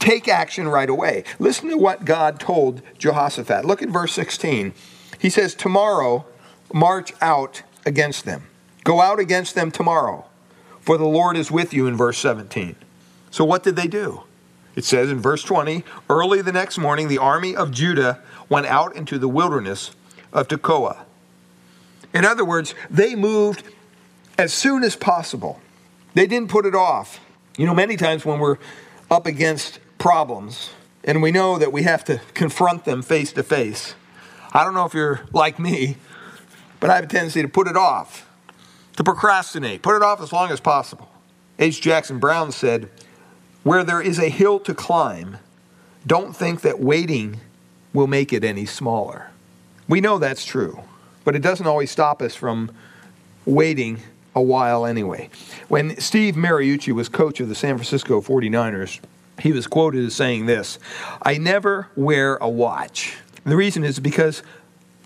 Take 0.00 0.28
action 0.28 0.66
right 0.66 0.88
away. 0.90 1.24
Listen 1.38 1.68
to 1.68 1.76
what 1.76 2.04
God 2.04 2.40
told 2.40 2.82
Jehoshaphat. 2.98 3.64
Look 3.64 3.82
at 3.82 3.90
verse 3.90 4.12
16. 4.14 4.72
He 5.18 5.30
says, 5.30 5.54
Tomorrow 5.54 6.24
march 6.72 7.12
out 7.20 7.62
against 7.86 8.24
them. 8.24 8.44
Go 8.82 9.00
out 9.00 9.20
against 9.20 9.54
them 9.54 9.70
tomorrow, 9.70 10.24
for 10.80 10.96
the 10.96 11.04
Lord 11.04 11.36
is 11.36 11.50
with 11.50 11.74
you 11.74 11.86
in 11.86 11.96
verse 11.96 12.18
17. 12.18 12.76
So, 13.30 13.44
what 13.44 13.62
did 13.62 13.76
they 13.76 13.86
do? 13.86 14.22
It 14.74 14.84
says 14.84 15.10
in 15.10 15.20
verse 15.20 15.42
20 15.42 15.84
Early 16.08 16.42
the 16.42 16.52
next 16.52 16.78
morning, 16.78 17.08
the 17.08 17.18
army 17.18 17.54
of 17.54 17.70
Judah 17.70 18.20
went 18.48 18.66
out 18.66 18.96
into 18.96 19.18
the 19.18 19.28
wilderness 19.28 19.90
of 20.32 20.48
Tekoa. 20.48 21.04
In 22.14 22.24
other 22.24 22.44
words, 22.44 22.74
they 22.88 23.14
moved 23.14 23.62
as 24.38 24.52
soon 24.52 24.82
as 24.82 24.96
possible. 24.96 25.60
They 26.14 26.26
didn't 26.26 26.48
put 26.48 26.66
it 26.66 26.74
off. 26.74 27.20
You 27.56 27.66
know, 27.66 27.74
many 27.74 27.96
times 27.96 28.24
when 28.24 28.38
we're 28.40 28.56
up 29.10 29.26
against 29.26 29.78
problems 30.00 30.70
and 31.04 31.22
we 31.22 31.30
know 31.30 31.58
that 31.58 31.72
we 31.72 31.84
have 31.84 32.04
to 32.06 32.20
confront 32.34 32.84
them 32.84 33.02
face 33.02 33.32
to 33.34 33.42
face, 33.42 33.94
I 34.52 34.64
don't 34.64 34.74
know 34.74 34.84
if 34.84 34.94
you're 34.94 35.20
like 35.32 35.58
me, 35.58 35.96
but 36.80 36.90
I 36.90 36.96
have 36.96 37.04
a 37.04 37.06
tendency 37.06 37.42
to 37.42 37.48
put 37.48 37.68
it 37.68 37.76
off, 37.76 38.28
to 38.96 39.04
procrastinate, 39.04 39.82
put 39.82 39.94
it 39.94 40.02
off 40.02 40.20
as 40.20 40.32
long 40.32 40.50
as 40.50 40.58
possible. 40.58 41.08
H. 41.58 41.80
Jackson 41.80 42.18
Brown 42.18 42.50
said, 42.50 42.88
Where 43.62 43.84
there 43.84 44.00
is 44.00 44.18
a 44.18 44.28
hill 44.28 44.58
to 44.60 44.74
climb, 44.74 45.36
don't 46.06 46.34
think 46.34 46.62
that 46.62 46.80
waiting 46.80 47.40
will 47.92 48.06
make 48.06 48.32
it 48.32 48.42
any 48.42 48.66
smaller. 48.66 49.30
We 49.88 50.00
know 50.00 50.18
that's 50.18 50.44
true, 50.44 50.80
but 51.24 51.36
it 51.36 51.42
doesn't 51.42 51.66
always 51.66 51.90
stop 51.90 52.22
us 52.22 52.34
from 52.34 52.72
waiting 53.44 54.00
a 54.34 54.42
while 54.42 54.86
anyway. 54.86 55.28
When 55.68 55.98
Steve 56.00 56.34
Mariucci 56.34 56.92
was 56.92 57.08
coach 57.08 57.40
of 57.40 57.48
the 57.48 57.54
San 57.54 57.76
Francisco 57.76 58.20
49ers, 58.20 59.00
he 59.40 59.52
was 59.52 59.66
quoted 59.66 60.04
as 60.04 60.14
saying 60.14 60.46
this 60.46 60.78
I 61.22 61.38
never 61.38 61.88
wear 61.96 62.36
a 62.36 62.48
watch. 62.48 63.16
The 63.44 63.56
reason 63.56 63.84
is 63.84 63.98
because 64.00 64.42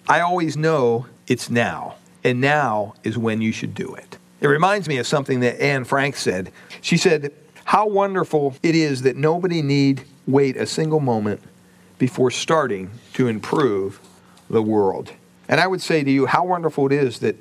I 0.09 0.21
always 0.21 0.57
know 0.57 1.07
it's 1.27 1.49
now, 1.49 1.97
and 2.23 2.41
now 2.41 2.95
is 3.05 3.17
when 3.17 3.41
you 3.41 3.53
should 3.53 3.75
do 3.75 3.95
it. 3.95 4.19
It 4.41 4.49
reminds 4.49 4.89
me 4.89 4.99
of 4.99 5.07
something 5.07 5.41
that 5.41 5.61
Anne 5.63 5.85
Frank 5.85 6.17
said. 6.17 6.53
She 6.81 6.97
said, 6.97 7.33
How 7.65 7.87
wonderful 7.87 8.57
it 8.63 8.75
is 8.75 9.03
that 9.03 9.17
nobody 9.17 9.63
need 9.63 10.05
wait 10.27 10.57
a 10.57 10.67
single 10.67 11.01
moment 11.01 11.41
before 11.99 12.31
starting 12.31 12.91
to 13.15 13.29
improve 13.29 14.01
the 14.51 14.63
world. 14.63 15.13
And 15.49 15.61
I 15.61 15.67
would 15.67 15.83
say 15.83 16.03
to 16.03 16.11
you, 16.11 16.27
how 16.27 16.45
wonderful 16.45 16.87
it 16.87 16.93
is 16.93 17.21
that 17.21 17.37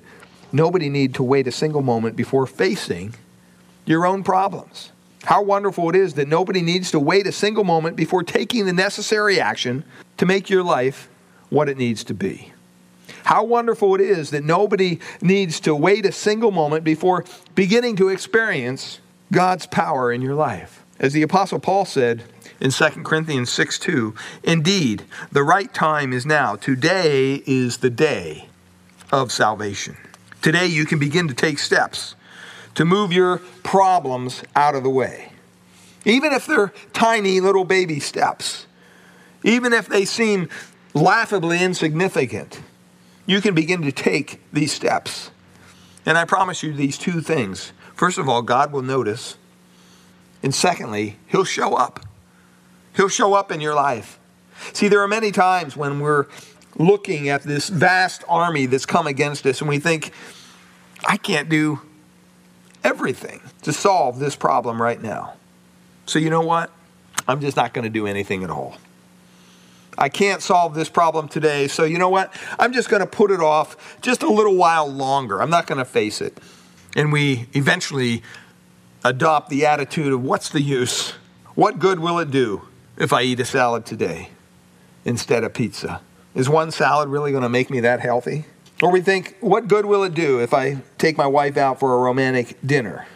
nobody 0.51 0.89
need 0.89 1.15
to 1.15 1.23
wait 1.23 1.47
a 1.47 1.51
single 1.51 1.81
moment 1.81 2.15
before 2.15 2.45
facing 2.45 3.15
your 3.85 4.05
own 4.05 4.23
problems. 4.23 4.91
How 5.25 5.41
wonderful 5.41 5.89
it 5.89 5.95
is 5.95 6.15
that 6.15 6.27
nobody 6.27 6.61
needs 6.61 6.91
to 6.91 6.99
wait 6.99 7.27
a 7.27 7.31
single 7.31 7.63
moment 7.63 7.95
before 7.95 8.23
taking 8.23 8.65
the 8.65 8.73
necessary 8.73 9.39
action 9.39 9.83
to 10.17 10.25
make 10.25 10.49
your 10.49 10.63
life 10.63 11.09
what 11.49 11.69
it 11.69 11.77
needs 11.77 12.03
to 12.05 12.13
be. 12.13 12.51
How 13.23 13.43
wonderful 13.43 13.95
it 13.95 14.01
is 14.01 14.31
that 14.31 14.43
nobody 14.43 14.99
needs 15.21 15.59
to 15.61 15.73
wait 15.73 16.05
a 16.05 16.11
single 16.11 16.51
moment 16.51 16.83
before 16.83 17.23
beginning 17.55 17.95
to 17.97 18.09
experience 18.09 18.99
God's 19.31 19.65
power 19.65 20.11
in 20.11 20.21
your 20.21 20.35
life. 20.35 20.83
As 20.99 21.13
the 21.13 21.21
Apostle 21.21 21.59
Paul 21.59 21.85
said 21.85 22.23
in 22.59 22.71
2 22.71 22.85
Corinthians 23.03 23.49
6 23.49 23.79
2, 23.79 24.13
indeed, 24.43 25.03
the 25.31 25.43
right 25.43 25.73
time 25.73 26.11
is 26.11 26.25
now. 26.25 26.55
Today 26.55 27.43
is 27.45 27.77
the 27.77 27.89
day 27.89 28.49
of 29.11 29.31
salvation. 29.31 29.97
Today, 30.41 30.65
you 30.65 30.85
can 30.85 30.99
begin 30.99 31.29
to 31.29 31.33
take 31.33 31.59
steps 31.59 32.15
to 32.75 32.85
move 32.85 33.11
your 33.13 33.37
problems 33.63 34.43
out 34.55 34.75
of 34.75 34.83
the 34.83 34.89
way. 34.89 35.31
Even 36.05 36.33
if 36.33 36.45
they're 36.45 36.73
tiny 36.91 37.39
little 37.39 37.65
baby 37.65 37.99
steps, 37.99 38.65
even 39.43 39.73
if 39.73 39.87
they 39.87 40.05
seem 40.05 40.49
laughably 40.93 41.61
insignificant, 41.61 42.61
you 43.25 43.41
can 43.41 43.55
begin 43.55 43.81
to 43.83 43.91
take 43.91 44.41
these 44.51 44.71
steps. 44.71 45.31
And 46.05 46.17
I 46.17 46.25
promise 46.25 46.63
you 46.63 46.73
these 46.73 46.97
two 46.97 47.21
things. 47.21 47.71
First 47.95 48.17
of 48.17 48.27
all, 48.27 48.41
God 48.41 48.73
will 48.73 48.81
notice. 48.81 49.37
And 50.41 50.53
secondly, 50.53 51.17
He'll 51.27 51.45
show 51.45 51.75
up. 51.75 52.01
He'll 52.95 53.07
show 53.07 53.33
up 53.33 53.51
in 53.51 53.61
your 53.61 53.73
life. 53.73 54.19
See, 54.73 54.87
there 54.87 55.01
are 55.01 55.07
many 55.07 55.31
times 55.31 55.77
when 55.77 55.99
we're 55.99 56.27
looking 56.77 57.29
at 57.29 57.43
this 57.43 57.69
vast 57.69 58.23
army 58.27 58.65
that's 58.65 58.85
come 58.85 59.07
against 59.07 59.45
us 59.45 59.61
and 59.61 59.69
we 59.69 59.79
think, 59.79 60.11
I 61.05 61.17
can't 61.17 61.49
do 61.49 61.81
everything 62.83 63.41
to 63.63 63.73
solve 63.73 64.19
this 64.19 64.35
problem 64.35 64.81
right 64.81 65.01
now. 65.01 65.33
So, 66.05 66.19
you 66.19 66.29
know 66.29 66.41
what? 66.41 66.71
I'm 67.27 67.39
just 67.39 67.55
not 67.55 67.73
going 67.73 67.83
to 67.83 67.89
do 67.89 68.07
anything 68.07 68.43
at 68.43 68.49
all. 68.49 68.77
I 69.97 70.09
can't 70.09 70.41
solve 70.41 70.73
this 70.73 70.89
problem 70.89 71.27
today, 71.27 71.67
so 71.67 71.83
you 71.83 71.99
know 71.99 72.09
what? 72.09 72.33
I'm 72.59 72.73
just 72.73 72.89
going 72.89 73.01
to 73.01 73.07
put 73.07 73.31
it 73.31 73.39
off 73.39 73.99
just 74.01 74.23
a 74.23 74.29
little 74.29 74.55
while 74.55 74.91
longer. 74.91 75.41
I'm 75.41 75.51
not 75.51 75.67
going 75.67 75.77
to 75.77 75.85
face 75.85 76.19
it. 76.19 76.37
And 76.95 77.11
we 77.11 77.47
eventually 77.53 78.23
adopt 79.03 79.49
the 79.49 79.65
attitude 79.65 80.11
of 80.11 80.23
what's 80.23 80.49
the 80.49 80.61
use? 80.61 81.11
What 81.55 81.79
good 81.79 81.99
will 81.99 82.19
it 82.19 82.31
do 82.31 82.67
if 82.97 83.13
I 83.13 83.21
eat 83.23 83.39
a 83.39 83.45
salad 83.45 83.85
today 83.85 84.29
instead 85.05 85.43
of 85.43 85.53
pizza? 85.53 86.01
Is 86.33 86.49
one 86.49 86.71
salad 86.71 87.09
really 87.09 87.31
going 87.31 87.43
to 87.43 87.49
make 87.49 87.69
me 87.69 87.79
that 87.81 87.99
healthy? 87.99 88.45
Or 88.83 88.91
we 88.91 88.99
think, 88.99 89.37
what 89.39 89.69
good 89.69 89.85
will 89.85 90.03
it 90.03 90.13
do 90.13 90.41
if 90.41 90.53
I 90.53 90.75
take 90.97 91.17
my 91.17 91.25
wife 91.25 91.55
out 91.55 91.79
for 91.79 91.95
a 91.95 91.99
romantic 91.99 92.57
dinner? 92.65 93.07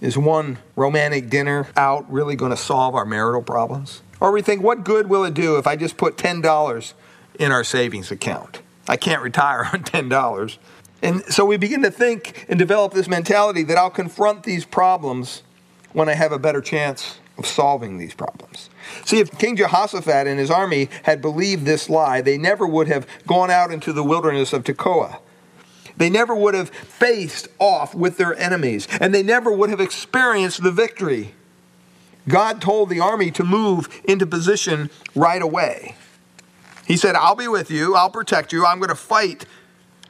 Is 0.00 0.16
one 0.16 0.56
romantic 0.76 1.28
dinner 1.28 1.68
out 1.76 2.10
really 2.10 2.36
going 2.36 2.52
to 2.52 2.56
solve 2.56 2.94
our 2.94 3.04
marital 3.04 3.42
problems? 3.42 4.00
Or 4.18 4.32
we 4.32 4.40
think, 4.40 4.62
what 4.62 4.82
good 4.82 5.10
will 5.10 5.24
it 5.24 5.34
do 5.34 5.58
if 5.58 5.66
I 5.66 5.76
just 5.76 5.98
put 5.98 6.16
$10 6.16 6.94
in 7.38 7.52
our 7.52 7.64
savings 7.64 8.10
account? 8.10 8.62
I 8.88 8.96
can't 8.96 9.20
retire 9.20 9.64
on 9.74 9.82
$10. 9.82 10.58
And 11.02 11.22
so 11.26 11.44
we 11.44 11.58
begin 11.58 11.82
to 11.82 11.90
think 11.90 12.46
and 12.48 12.58
develop 12.58 12.94
this 12.94 13.06
mentality 13.06 13.62
that 13.64 13.76
I'll 13.76 13.90
confront 13.90 14.44
these 14.44 14.64
problems 14.64 15.42
when 15.92 16.08
I 16.08 16.14
have 16.14 16.32
a 16.32 16.38
better 16.38 16.62
chance 16.62 17.18
of 17.36 17.46
solving 17.46 17.98
these 17.98 18.14
problems. 18.14 18.70
See, 19.04 19.18
if 19.18 19.36
King 19.38 19.56
Jehoshaphat 19.56 20.26
and 20.26 20.38
his 20.38 20.50
army 20.50 20.88
had 21.02 21.20
believed 21.20 21.64
this 21.64 21.90
lie, 21.90 22.20
they 22.20 22.38
never 22.38 22.66
would 22.66 22.88
have 22.88 23.06
gone 23.26 23.50
out 23.50 23.72
into 23.72 23.92
the 23.92 24.04
wilderness 24.04 24.52
of 24.52 24.64
Tekoa. 24.64 25.18
They 25.96 26.10
never 26.10 26.34
would 26.34 26.54
have 26.54 26.70
faced 26.70 27.48
off 27.58 27.94
with 27.94 28.16
their 28.16 28.36
enemies, 28.38 28.88
and 29.00 29.14
they 29.14 29.22
never 29.22 29.50
would 29.50 29.70
have 29.70 29.80
experienced 29.80 30.62
the 30.62 30.72
victory. 30.72 31.34
God 32.28 32.60
told 32.60 32.88
the 32.88 33.00
army 33.00 33.30
to 33.32 33.44
move 33.44 33.88
into 34.04 34.26
position 34.26 34.90
right 35.14 35.42
away. 35.42 35.96
He 36.86 36.96
said, 36.96 37.14
I'll 37.14 37.36
be 37.36 37.48
with 37.48 37.70
you, 37.70 37.94
I'll 37.94 38.10
protect 38.10 38.52
you, 38.52 38.66
I'm 38.66 38.78
going 38.78 38.88
to 38.88 38.94
fight 38.94 39.46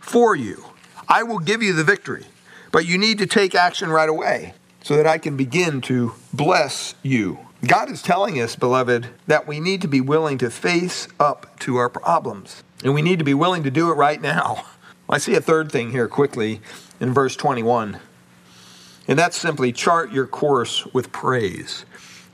for 0.01 0.35
you. 0.37 0.65
I 1.09 1.23
will 1.23 1.39
give 1.39 1.63
you 1.63 1.73
the 1.73 1.85
victory, 1.85 2.27
but 2.73 2.87
you 2.87 2.99
need 2.99 3.19
to 3.19 3.27
take 3.27 3.55
action 3.55 3.91
right 3.91 4.09
away 4.09 4.55
so 4.85 4.99
that 4.99 5.07
I 5.07 5.17
can 5.17 5.35
begin 5.35 5.81
to 5.81 6.13
bless 6.35 6.95
you. 7.03 7.39
God 7.67 7.91
is 7.91 8.03
telling 8.03 8.39
us, 8.39 8.55
beloved, 8.55 9.09
that 9.27 9.47
we 9.47 9.59
need 9.59 9.81
to 9.81 9.89
be 9.89 10.03
willing 10.03 10.37
to 10.39 10.51
face 10.51 11.09
up 11.19 11.59
to 11.61 11.77
our 11.77 11.89
problems. 11.89 12.63
And 12.85 12.93
we 12.93 13.01
need 13.01 13.19
to 13.19 13.25
be 13.25 13.33
willing 13.33 13.63
to 13.63 13.71
do 13.71 13.91
it 13.91 13.95
right 13.95 14.21
now. 14.21 14.67
I 15.09 15.17
see 15.17 15.35
a 15.35 15.41
third 15.41 15.73
thing 15.73 15.91
here 15.91 16.07
quickly 16.07 16.61
in 17.01 17.15
verse 17.15 17.35
21. 17.35 17.99
And 19.09 19.19
that's 19.19 19.39
simply 19.39 19.73
chart 19.73 20.13
your 20.13 20.27
course 20.27 20.85
with 20.93 21.11
praise. 21.13 21.87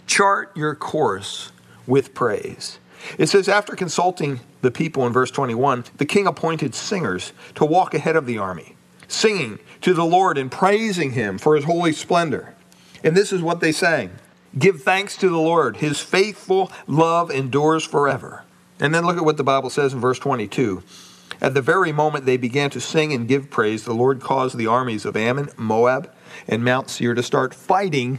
Chart 0.08 0.50
your 0.56 0.74
course 0.74 1.52
with 1.86 2.14
praise. 2.14 2.80
It 3.16 3.28
says, 3.28 3.48
after 3.48 3.76
consulting 3.76 4.40
the 4.60 4.72
people 4.72 5.06
in 5.06 5.12
verse 5.12 5.30
21, 5.30 5.84
the 5.98 6.04
king 6.04 6.26
appointed 6.26 6.74
singers 6.74 7.32
to 7.54 7.64
walk 7.64 7.94
ahead 7.94 8.16
of 8.16 8.26
the 8.26 8.38
army 8.38 8.74
singing 9.10 9.58
to 9.80 9.94
the 9.94 10.04
Lord 10.04 10.38
and 10.38 10.50
praising 10.50 11.12
him 11.12 11.38
for 11.38 11.56
his 11.56 11.64
holy 11.64 11.92
splendor. 11.92 12.54
And 13.02 13.16
this 13.16 13.32
is 13.32 13.42
what 13.42 13.60
they 13.60 13.72
sang 13.72 14.10
Give 14.58 14.82
thanks 14.82 15.16
to 15.18 15.28
the 15.28 15.38
Lord, 15.38 15.76
his 15.76 16.00
faithful 16.00 16.72
love 16.86 17.30
endures 17.30 17.84
forever. 17.84 18.44
And 18.80 18.94
then 18.94 19.06
look 19.06 19.16
at 19.16 19.24
what 19.24 19.36
the 19.36 19.44
Bible 19.44 19.70
says 19.70 19.92
in 19.92 20.00
verse 20.00 20.18
22. 20.18 20.82
At 21.40 21.54
the 21.54 21.62
very 21.62 21.92
moment 21.92 22.26
they 22.26 22.36
began 22.36 22.70
to 22.70 22.80
sing 22.80 23.12
and 23.12 23.28
give 23.28 23.50
praise, 23.50 23.84
the 23.84 23.94
Lord 23.94 24.20
caused 24.20 24.56
the 24.56 24.66
armies 24.66 25.04
of 25.04 25.16
Ammon, 25.16 25.50
Moab, 25.56 26.12
and 26.48 26.64
Mount 26.64 26.90
Seir 26.90 27.14
to 27.14 27.22
start 27.22 27.54
fighting, 27.54 28.18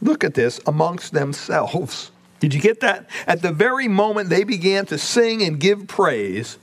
look 0.00 0.22
at 0.22 0.34
this, 0.34 0.60
amongst 0.66 1.12
themselves. 1.12 2.12
Did 2.40 2.54
you 2.54 2.60
get 2.60 2.80
that? 2.80 3.08
At 3.26 3.42
the 3.42 3.52
very 3.52 3.88
moment 3.88 4.28
they 4.28 4.44
began 4.44 4.86
to 4.86 4.98
sing 4.98 5.42
and 5.42 5.60
give 5.60 5.86
praise, 5.86 6.58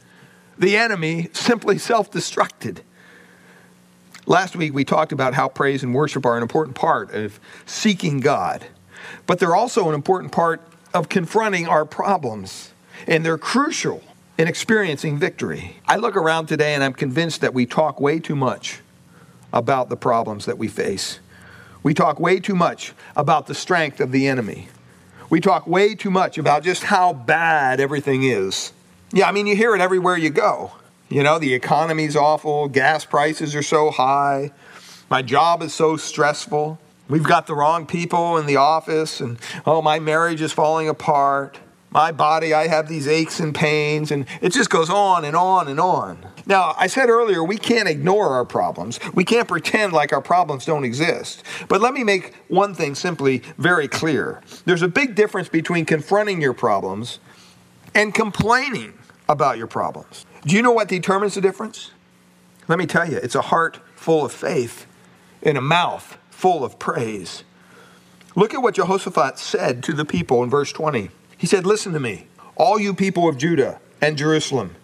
the 0.57 0.75
enemy 0.75 1.29
simply 1.33 1.77
self 1.77 2.11
destructed. 2.11 2.79
Last 4.29 4.55
week 4.55 4.75
we 4.75 4.85
talked 4.85 5.11
about 5.11 5.33
how 5.33 5.49
praise 5.49 5.81
and 5.81 5.91
worship 5.91 6.23
are 6.23 6.37
an 6.37 6.43
important 6.43 6.75
part 6.75 7.11
of 7.15 7.39
seeking 7.65 8.19
God, 8.19 8.63
but 9.25 9.39
they're 9.39 9.55
also 9.55 9.89
an 9.89 9.95
important 9.95 10.31
part 10.31 10.61
of 10.93 11.09
confronting 11.09 11.67
our 11.67 11.83
problems, 11.83 12.71
and 13.07 13.25
they're 13.25 13.39
crucial 13.39 14.03
in 14.37 14.47
experiencing 14.47 15.17
victory. 15.17 15.77
I 15.87 15.95
look 15.95 16.15
around 16.15 16.45
today 16.45 16.75
and 16.75 16.83
I'm 16.83 16.93
convinced 16.93 17.41
that 17.41 17.55
we 17.55 17.65
talk 17.65 17.99
way 17.99 18.19
too 18.19 18.35
much 18.35 18.81
about 19.51 19.89
the 19.89 19.97
problems 19.97 20.45
that 20.45 20.59
we 20.59 20.67
face. 20.67 21.19
We 21.81 21.95
talk 21.95 22.19
way 22.19 22.39
too 22.39 22.55
much 22.55 22.93
about 23.15 23.47
the 23.47 23.55
strength 23.55 23.99
of 23.99 24.11
the 24.11 24.27
enemy. 24.27 24.67
We 25.31 25.41
talk 25.41 25.65
way 25.65 25.95
too 25.95 26.11
much 26.11 26.37
about 26.37 26.61
just 26.61 26.83
how 26.83 27.13
bad 27.13 27.79
everything 27.79 28.21
is. 28.21 28.73
Yeah, 29.11 29.27
I 29.27 29.31
mean, 29.31 29.47
you 29.47 29.55
hear 29.55 29.73
it 29.73 29.81
everywhere 29.81 30.17
you 30.17 30.29
go. 30.29 30.73
You 31.09 31.23
know, 31.23 31.39
the 31.39 31.55
economy's 31.55 32.15
awful, 32.15 32.67
gas 32.67 33.03
prices 33.03 33.55
are 33.55 33.63
so 33.63 33.89
high, 33.89 34.51
my 35.09 35.23
job 35.23 35.63
is 35.63 35.73
so 35.73 35.97
stressful. 35.97 36.79
We've 37.09 37.23
got 37.23 37.47
the 37.47 37.55
wrong 37.55 37.87
people 37.87 38.37
in 38.37 38.45
the 38.45 38.57
office, 38.57 39.19
and 39.19 39.39
oh, 39.65 39.81
my 39.81 39.97
marriage 39.97 40.41
is 40.41 40.51
falling 40.51 40.87
apart. 40.87 41.57
My 41.89 42.11
body, 42.11 42.53
I 42.53 42.67
have 42.67 42.87
these 42.87 43.07
aches 43.07 43.39
and 43.39 43.55
pains, 43.55 44.11
and 44.11 44.27
it 44.41 44.53
just 44.53 44.69
goes 44.69 44.91
on 44.91 45.25
and 45.25 45.35
on 45.35 45.67
and 45.67 45.79
on. 45.79 46.23
Now, 46.45 46.75
I 46.77 46.85
said 46.85 47.09
earlier, 47.09 47.43
we 47.43 47.57
can't 47.57 47.89
ignore 47.89 48.29
our 48.29 48.45
problems. 48.45 48.99
We 49.15 49.23
can't 49.23 49.47
pretend 49.47 49.93
like 49.93 50.13
our 50.13 50.21
problems 50.21 50.65
don't 50.65 50.83
exist. 50.83 51.41
But 51.67 51.81
let 51.81 51.95
me 51.95 52.03
make 52.03 52.35
one 52.47 52.75
thing 52.75 52.93
simply 52.93 53.41
very 53.57 53.87
clear 53.87 54.43
there's 54.65 54.83
a 54.83 54.87
big 54.87 55.15
difference 55.15 55.49
between 55.49 55.85
confronting 55.85 56.39
your 56.39 56.53
problems 56.53 57.17
and 57.95 58.13
complaining 58.13 58.93
about 59.27 59.57
your 59.57 59.67
problems. 59.67 60.27
Do 60.45 60.55
you 60.55 60.61
know 60.61 60.71
what 60.71 60.87
determines 60.87 61.35
the 61.35 61.41
difference? 61.41 61.91
Let 62.67 62.79
me 62.79 62.85
tell 62.85 63.09
you, 63.09 63.17
it's 63.17 63.35
a 63.35 63.41
heart 63.41 63.79
full 63.95 64.23
of 64.23 64.31
faith 64.31 64.85
and 65.43 65.57
a 65.57 65.61
mouth 65.61 66.17
full 66.29 66.63
of 66.63 66.79
praise. 66.79 67.43
Look 68.35 68.53
at 68.53 68.61
what 68.61 68.75
Jehoshaphat 68.75 69.37
said 69.37 69.83
to 69.83 69.93
the 69.93 70.05
people 70.05 70.43
in 70.43 70.49
verse 70.49 70.71
20. 70.71 71.09
He 71.37 71.47
said, 71.47 71.65
Listen 71.65 71.93
to 71.93 71.99
me, 71.99 72.27
all 72.55 72.79
you 72.79 72.93
people 72.93 73.27
of 73.27 73.37
Judah 73.37 73.79
and 74.01 74.17
Jerusalem, 74.17 74.75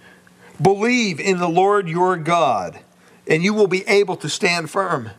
believe 0.62 1.20
in 1.20 1.38
the 1.38 1.48
Lord 1.48 1.88
your 1.88 2.18
God, 2.18 2.80
and 3.28 3.44
you 3.44 3.54
will 3.54 3.68
be 3.68 3.88
able 3.88 4.18
to 4.18 4.30
stand 4.30 4.70
firm. 4.70 5.12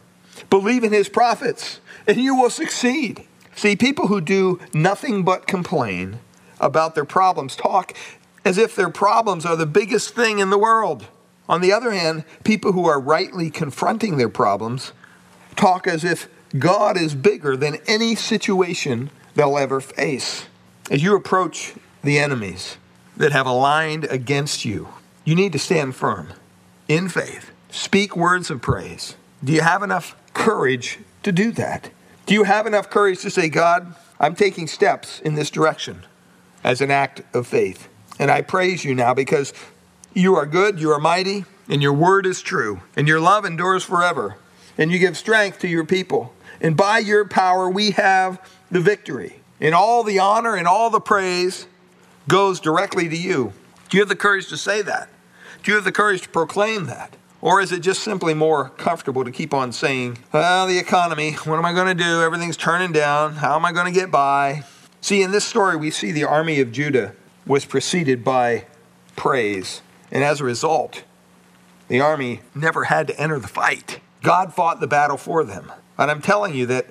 Believe 0.51 0.85
in 0.85 0.93
his 0.93 1.09
prophets, 1.09 1.81
and 2.07 2.19
you 2.19 2.35
will 2.35 2.51
succeed. 2.51 3.27
See, 3.55 3.77
people 3.77 4.09
who 4.09 4.21
do 4.21 4.61
nothing 4.75 5.23
but 5.23 5.47
complain 5.47 6.19
about 6.61 6.95
their 6.95 7.05
problems 7.05 7.57
talk 7.57 7.95
as 8.47 8.59
if 8.59 8.77
their 8.77 8.89
problems 8.89 9.45
are 9.45 9.57
the 9.57 9.67
biggest 9.67 10.15
thing 10.15 10.39
in 10.39 10.51
the 10.51 10.59
world. 10.59 11.05
On 11.49 11.61
the 11.61 11.73
other 11.73 11.91
hand, 11.91 12.25
people 12.45 12.71
who 12.71 12.87
are 12.87 13.01
rightly 13.01 13.51
confronting 13.51 14.19
their 14.19 14.29
problems 14.29 14.93
talk 15.57 15.89
as 15.89 16.05
if 16.05 16.29
God 16.57 16.97
is 16.97 17.13
bigger 17.13 17.57
than 17.57 17.79
any 17.89 18.15
situation 18.15 19.11
they'll 19.35 19.59
ever 19.59 19.81
face. 19.81 20.47
As 20.93 21.03
you 21.03 21.17
approach 21.17 21.75
the 22.05 22.21
enemies 22.21 22.77
that 23.17 23.33
have 23.33 23.47
aligned 23.47 24.05
against 24.05 24.65
you, 24.65 24.91
you 25.25 25.35
need 25.35 25.51
to 25.51 25.59
stand 25.59 25.97
firm 25.97 26.33
in 26.87 27.09
faith. 27.09 27.51
Speak 27.71 28.17
words 28.17 28.49
of 28.49 28.63
praise. 28.63 29.17
Do 29.43 29.53
you 29.53 29.63
have 29.63 29.83
enough 29.83 30.15
courage 30.35 31.01
to 31.25 31.33
do 31.33 31.51
that? 31.53 31.91
Do 32.27 32.35
you 32.35 32.45
have 32.45 32.69
enough 32.69 32.91
courage 32.91 33.23
to 33.23 33.31
say, 33.31 33.49
God, 33.49 33.97
I'm 34.21 34.37
taking 34.37 34.69
steps 34.69 35.19
in 35.19 35.35
this 35.35 35.51
direction 35.51 36.07
as 36.63 36.81
an 36.81 36.93
act 36.93 37.23
of 37.35 37.49
faith? 37.49 37.89
And 38.19 38.31
I 38.31 38.43
praise 38.43 38.85
you 38.85 38.95
now 38.95 39.15
because 39.15 39.53
you 40.15 40.37
are 40.37 40.47
good, 40.47 40.81
you 40.81 40.91
are 40.93 40.99
mighty, 40.99 41.45
and 41.69 41.83
your 41.83 41.93
word 41.93 42.27
is 42.27 42.41
true, 42.41 42.81
and 42.97 43.07
your 43.07 43.21
love 43.21 43.45
endures 43.45 43.85
forever, 43.85 44.37
and 44.79 44.91
you 44.91 44.99
give 44.99 45.17
strength 45.17 45.59
to 45.61 45.69
your 45.69 45.85
people. 45.85 46.33
And 46.61 46.77
by 46.77 46.99
your 46.99 47.27
power, 47.27 47.69
we 47.69 47.91
have 47.93 48.41
the 48.71 48.81
victory. 48.81 49.41
And 49.61 49.75
all 49.75 50.03
the 50.03 50.19
honor 50.19 50.55
and 50.55 50.67
all 50.67 50.91
the 50.91 51.01
praise 51.01 51.67
goes 52.29 52.61
directly 52.61 53.09
to 53.09 53.17
you. 53.17 53.53
Do 53.89 53.97
you 53.97 54.03
have 54.03 54.09
the 54.09 54.17
courage 54.17 54.49
to 54.49 54.57
say 54.57 54.83
that? 54.83 55.09
Do 55.63 55.71
you 55.71 55.77
have 55.77 55.85
the 55.85 55.93
courage 55.93 56.23
to 56.23 56.29
proclaim 56.29 56.87
that? 56.87 57.17
Or 57.41 57.61
is 57.61 57.71
it 57.73 57.81
just 57.81 58.03
simply 58.03 58.35
more 58.35 58.71
comfortable 58.71 59.25
to 59.25 59.31
keep 59.31 59.53
on 59.53 59.71
saying, 59.73 60.19
well, 60.33 60.67
the 60.67 60.79
economy, 60.79 61.33
what 61.33 61.59
am 61.59 61.65
I 61.65 61.73
going 61.73 61.87
to 61.87 62.03
do? 62.03 62.23
Everything's 62.23 62.57
turning 62.57 62.93
down. 62.93 63.35
How 63.35 63.57
am 63.57 63.65
I 63.65 63.73
going 63.73 63.87
to 63.87 63.93
get 63.93 64.11
by? 64.11 64.65
See, 65.01 65.23
in 65.23 65.31
this 65.31 65.45
story, 65.45 65.77
we 65.77 65.91
see 65.91 66.13
the 66.13 66.25
army 66.25 66.61
of 66.61 66.73
Judah 66.73 67.15
was 67.47 67.65
preceded 67.65 68.25
by 68.25 68.67
praise. 69.15 69.83
And 70.11 70.25
as 70.25 70.41
a 70.41 70.45
result, 70.45 71.05
the 71.89 72.01
army 72.01 72.41
never 72.55 72.85
had 72.85 73.07
to 73.09 73.21
enter 73.21 73.39
the 73.39 73.49
fight. 73.49 74.01
God 74.23 74.55
fought 74.55 74.81
the 74.81 74.87
battle 74.87 75.17
for 75.17 75.45
them. 75.45 75.73
And 75.99 76.11
I'm 76.11 76.21
telling 76.21 76.55
you 76.55 76.67
that 76.67 76.87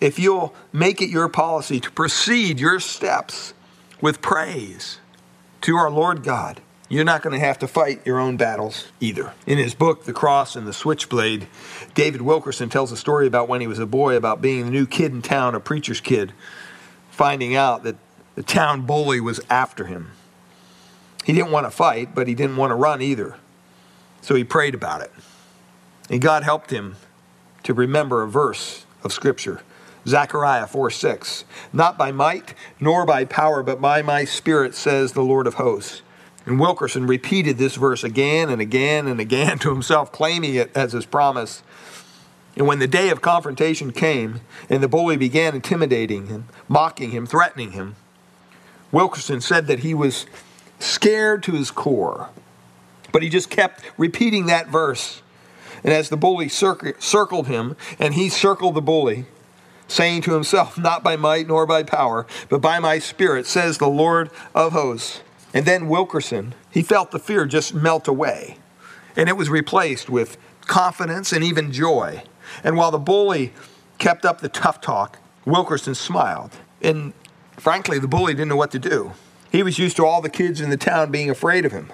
if 0.00 0.18
you'll 0.18 0.54
make 0.72 1.02
it 1.02 1.10
your 1.10 1.28
policy 1.28 1.80
to 1.80 1.90
proceed 1.90 2.60
your 2.60 2.80
steps 2.80 3.54
with 4.00 4.22
praise 4.22 4.98
to 5.62 5.76
our 5.76 5.90
Lord 5.90 6.22
God, 6.22 6.60
you're 6.88 7.04
not 7.04 7.22
going 7.22 7.32
to 7.38 7.44
have 7.44 7.58
to 7.58 7.66
fight 7.66 8.06
your 8.06 8.20
own 8.20 8.36
battles 8.36 8.86
either. 9.00 9.32
In 9.46 9.58
his 9.58 9.74
book, 9.74 10.04
The 10.04 10.12
Cross 10.12 10.54
and 10.54 10.66
the 10.66 10.72
Switchblade, 10.72 11.48
David 11.94 12.22
Wilkerson 12.22 12.68
tells 12.68 12.92
a 12.92 12.96
story 12.96 13.26
about 13.26 13.48
when 13.48 13.60
he 13.60 13.66
was 13.66 13.80
a 13.80 13.86
boy 13.86 14.16
about 14.16 14.40
being 14.40 14.66
the 14.66 14.70
new 14.70 14.86
kid 14.86 15.12
in 15.12 15.22
town, 15.22 15.56
a 15.56 15.60
preacher's 15.60 16.00
kid, 16.00 16.32
finding 17.10 17.56
out 17.56 17.82
that 17.82 17.96
the 18.36 18.42
town 18.42 18.82
bully 18.82 19.18
was 19.20 19.40
after 19.50 19.86
him. 19.86 20.12
He 21.24 21.32
didn't 21.32 21.50
want 21.50 21.66
to 21.66 21.70
fight, 21.70 22.14
but 22.14 22.28
he 22.28 22.34
didn't 22.34 22.56
want 22.56 22.70
to 22.70 22.76
run 22.76 23.02
either. 23.02 23.36
So 24.20 24.36
he 24.36 24.44
prayed 24.44 24.74
about 24.74 25.00
it. 25.00 25.12
And 26.08 26.22
God 26.22 26.44
helped 26.44 26.70
him 26.70 26.96
to 27.64 27.74
remember 27.74 28.22
a 28.22 28.28
verse 28.28 28.86
of 29.02 29.12
Scripture 29.12 29.62
Zechariah 30.06 30.68
4 30.68 30.90
6. 30.90 31.44
Not 31.72 31.98
by 31.98 32.12
might 32.12 32.54
nor 32.78 33.04
by 33.04 33.24
power, 33.24 33.62
but 33.62 33.80
by 33.80 34.02
my 34.02 34.24
Spirit, 34.24 34.74
says 34.74 35.12
the 35.12 35.22
Lord 35.22 35.46
of 35.48 35.54
hosts. 35.54 36.02
And 36.44 36.60
Wilkerson 36.60 37.08
repeated 37.08 37.58
this 37.58 37.74
verse 37.74 38.04
again 38.04 38.48
and 38.48 38.60
again 38.60 39.08
and 39.08 39.18
again 39.18 39.58
to 39.60 39.70
himself, 39.70 40.12
claiming 40.12 40.54
it 40.54 40.70
as 40.76 40.92
his 40.92 41.06
promise. 41.06 41.62
And 42.56 42.66
when 42.66 42.78
the 42.78 42.86
day 42.86 43.10
of 43.10 43.20
confrontation 43.20 43.92
came 43.92 44.40
and 44.70 44.82
the 44.82 44.88
bully 44.88 45.16
began 45.16 45.54
intimidating 45.54 46.28
him, 46.28 46.48
mocking 46.68 47.10
him, 47.10 47.26
threatening 47.26 47.72
him, 47.72 47.96
Wilkerson 48.96 49.42
said 49.42 49.66
that 49.66 49.80
he 49.80 49.92
was 49.92 50.24
scared 50.78 51.42
to 51.42 51.52
his 51.52 51.70
core. 51.70 52.30
But 53.12 53.22
he 53.22 53.28
just 53.28 53.50
kept 53.50 53.82
repeating 53.98 54.46
that 54.46 54.68
verse. 54.68 55.20
And 55.84 55.92
as 55.92 56.08
the 56.08 56.16
bully 56.16 56.48
circled 56.48 57.46
him, 57.46 57.76
and 57.98 58.14
he 58.14 58.30
circled 58.30 58.74
the 58.74 58.80
bully, 58.80 59.26
saying 59.86 60.22
to 60.22 60.32
himself, 60.32 60.78
Not 60.78 61.04
by 61.04 61.16
might 61.16 61.46
nor 61.46 61.66
by 61.66 61.82
power, 61.82 62.26
but 62.48 62.62
by 62.62 62.78
my 62.78 62.98
spirit, 62.98 63.46
says 63.46 63.76
the 63.76 63.86
Lord 63.86 64.30
of 64.54 64.72
hosts. 64.72 65.20
And 65.52 65.66
then 65.66 65.90
Wilkerson, 65.90 66.54
he 66.70 66.80
felt 66.80 67.10
the 67.10 67.18
fear 67.18 67.44
just 67.44 67.74
melt 67.74 68.08
away. 68.08 68.56
And 69.14 69.28
it 69.28 69.36
was 69.36 69.50
replaced 69.50 70.08
with 70.08 70.38
confidence 70.62 71.34
and 71.34 71.44
even 71.44 71.70
joy. 71.70 72.22
And 72.64 72.78
while 72.78 72.92
the 72.92 72.98
bully 72.98 73.52
kept 73.98 74.24
up 74.24 74.40
the 74.40 74.48
tough 74.48 74.80
talk, 74.80 75.18
Wilkerson 75.44 75.94
smiled. 75.94 76.52
And 76.80 77.12
frankly, 77.56 77.98
the 77.98 78.08
bully 78.08 78.34
didn't 78.34 78.48
know 78.48 78.56
what 78.56 78.70
to 78.72 78.78
do. 78.78 79.12
He 79.50 79.62
was 79.62 79.78
used 79.78 79.96
to 79.96 80.06
all 80.06 80.20
the 80.20 80.28
kids 80.28 80.60
in 80.60 80.70
the 80.70 80.76
town 80.76 81.10
being 81.10 81.30
afraid 81.30 81.64
of 81.64 81.72
him. 81.72 81.92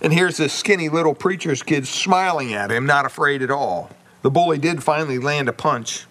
And 0.00 0.12
here's 0.12 0.36
this 0.36 0.52
skinny 0.52 0.88
little 0.88 1.14
preacher's 1.14 1.62
kid 1.62 1.86
smiling 1.86 2.52
at 2.52 2.70
him, 2.70 2.86
not 2.86 3.04
afraid 3.04 3.42
at 3.42 3.50
all. 3.50 3.90
The 4.22 4.30
bully 4.30 4.58
did 4.58 4.82
finally 4.82 5.18
land 5.18 5.48
a 5.48 5.52
punch, 5.52 6.06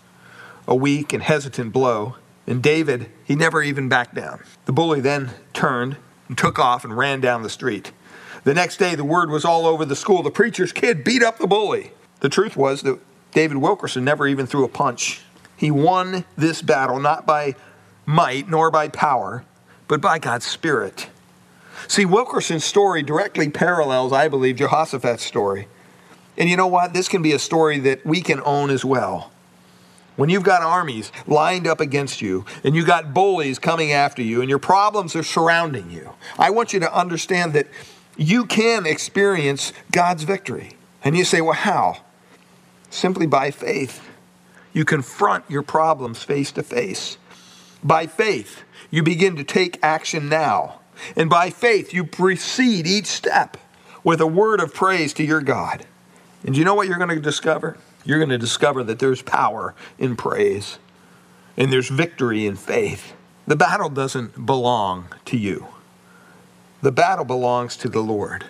a 0.68 0.76
weak 0.76 1.14
and 1.14 1.24
hesitant 1.24 1.74
blow, 1.74 2.16
and 2.46 2.64
David, 2.64 3.12
he 3.24 3.36
never 3.36 3.62
even 3.62 3.90
backed 3.90 4.16
down. 4.16 4.44
The 4.66 4.74
bully 4.74 5.02
then 5.02 5.32
turned 5.54 5.98
and 6.28 6.38
took 6.38 6.58
off 6.58 6.84
and 6.84 6.98
ran 6.98 7.22
down 7.22 7.44
the 7.44 7.50
street. 7.50 7.92
The 8.44 8.54
next 8.54 8.78
day, 8.78 8.96
the 8.96 9.04
word 9.04 9.30
was 9.30 9.46
all 9.46 9.66
over 9.66 9.86
the 9.86 9.96
school 9.96 10.24
the 10.24 10.32
preacher's 10.32 10.72
kid 10.72 11.04
beat 11.04 11.22
up 11.22 11.38
the 11.38 11.48
bully. 11.48 11.92
The 12.22 12.30
truth 12.30 12.58
was 12.58 12.82
that 12.82 13.00
David 13.32 13.58
Wilkerson 13.58 14.04
never 14.04 14.28
even 14.28 14.48
threw 14.48 14.64
a 14.64 14.70
punch. 14.70 15.22
He 15.56 15.70
won 15.70 16.26
this 16.38 16.62
battle 16.62 17.00
not 17.00 17.26
by 17.26 17.56
might 18.10 18.50
nor 18.50 18.72
by 18.72 18.88
power, 18.88 19.46
but 19.88 20.02
by 20.02 20.18
God's 20.18 20.46
Spirit. 20.46 21.12
See, 21.88 22.06
Wilkerson's 22.06 22.64
story 22.64 23.04
directly 23.04 23.50
parallels, 23.50 24.12
I 24.12 24.28
believe, 24.28 24.56
Jehoshaphat's 24.56 25.24
story. 25.24 25.68
And 26.36 26.50
you 26.50 26.58
know 26.58 26.66
what? 26.66 26.94
This 26.94 27.08
can 27.08 27.22
be 27.22 27.34
a 27.34 27.40
story 27.40 27.78
that 27.82 28.04
we 28.04 28.22
can 28.22 28.42
own 28.44 28.72
as 28.72 28.84
well. 28.84 29.32
When 30.16 30.28
you've 30.28 30.42
got 30.42 30.64
armies 30.64 31.12
lined 31.28 31.68
up 31.68 31.80
against 31.80 32.20
you, 32.20 32.46
and 32.64 32.76
you've 32.76 32.88
got 32.88 33.14
bullies 33.14 33.60
coming 33.60 33.92
after 33.92 34.24
you, 34.24 34.42
and 34.42 34.50
your 34.50 34.58
problems 34.58 35.16
are 35.16 35.22
surrounding 35.22 35.92
you, 35.92 36.14
I 36.40 36.50
want 36.50 36.74
you 36.74 36.80
to 36.80 36.92
understand 36.92 37.54
that 37.54 37.68
you 38.18 38.48
can 38.48 38.88
experience 38.88 39.72
God's 39.92 40.24
victory. 40.24 40.78
And 41.04 41.16
you 41.16 41.24
say, 41.24 41.42
well, 41.42 41.54
how? 41.54 42.00
Simply 42.90 43.28
by 43.28 43.52
faith. 43.52 44.02
You 44.74 44.84
confront 44.84 45.46
your 45.48 45.62
problems 45.62 46.24
face 46.24 46.52
to 46.54 46.64
face. 46.64 47.20
By 47.84 48.08
faith, 48.08 48.64
you 48.92 49.04
begin 49.04 49.36
to 49.38 49.44
take 49.44 49.80
action 49.84 50.30
now. 50.30 50.80
And 51.16 51.30
by 51.30 51.50
faith, 51.50 51.94
you 51.94 52.04
precede 52.04 52.86
each 52.86 53.06
step 53.06 53.58
with 54.04 54.20
a 54.20 54.28
word 54.28 54.60
of 54.60 54.74
praise 54.74 55.14
to 55.14 55.24
your 55.24 55.42
God. 55.42 55.86
And 56.44 56.58
you 56.58 56.66
know 56.66 56.74
what 56.74 56.88
you're 56.88 56.98
going 56.98 57.10
to 57.10 57.20
discover? 57.20 57.78
You're 58.06 58.20
going 58.20 58.30
to 58.30 58.38
discover 58.38 58.84
that 58.84 59.00
there's 59.00 59.22
power 59.22 59.76
in 59.98 60.16
praise 60.16 60.80
and 61.58 61.72
there's 61.72 61.90
victory 61.90 62.46
in 62.46 62.56
faith. 62.56 63.14
The 63.46 63.56
battle 63.56 63.90
doesn't 63.90 64.46
belong 64.46 65.08
to 65.26 65.38
you, 65.38 65.68
the 66.82 66.92
battle 66.92 67.26
belongs 67.26 67.76
to 67.78 67.90
the 67.90 68.02
Lord. 68.02 68.46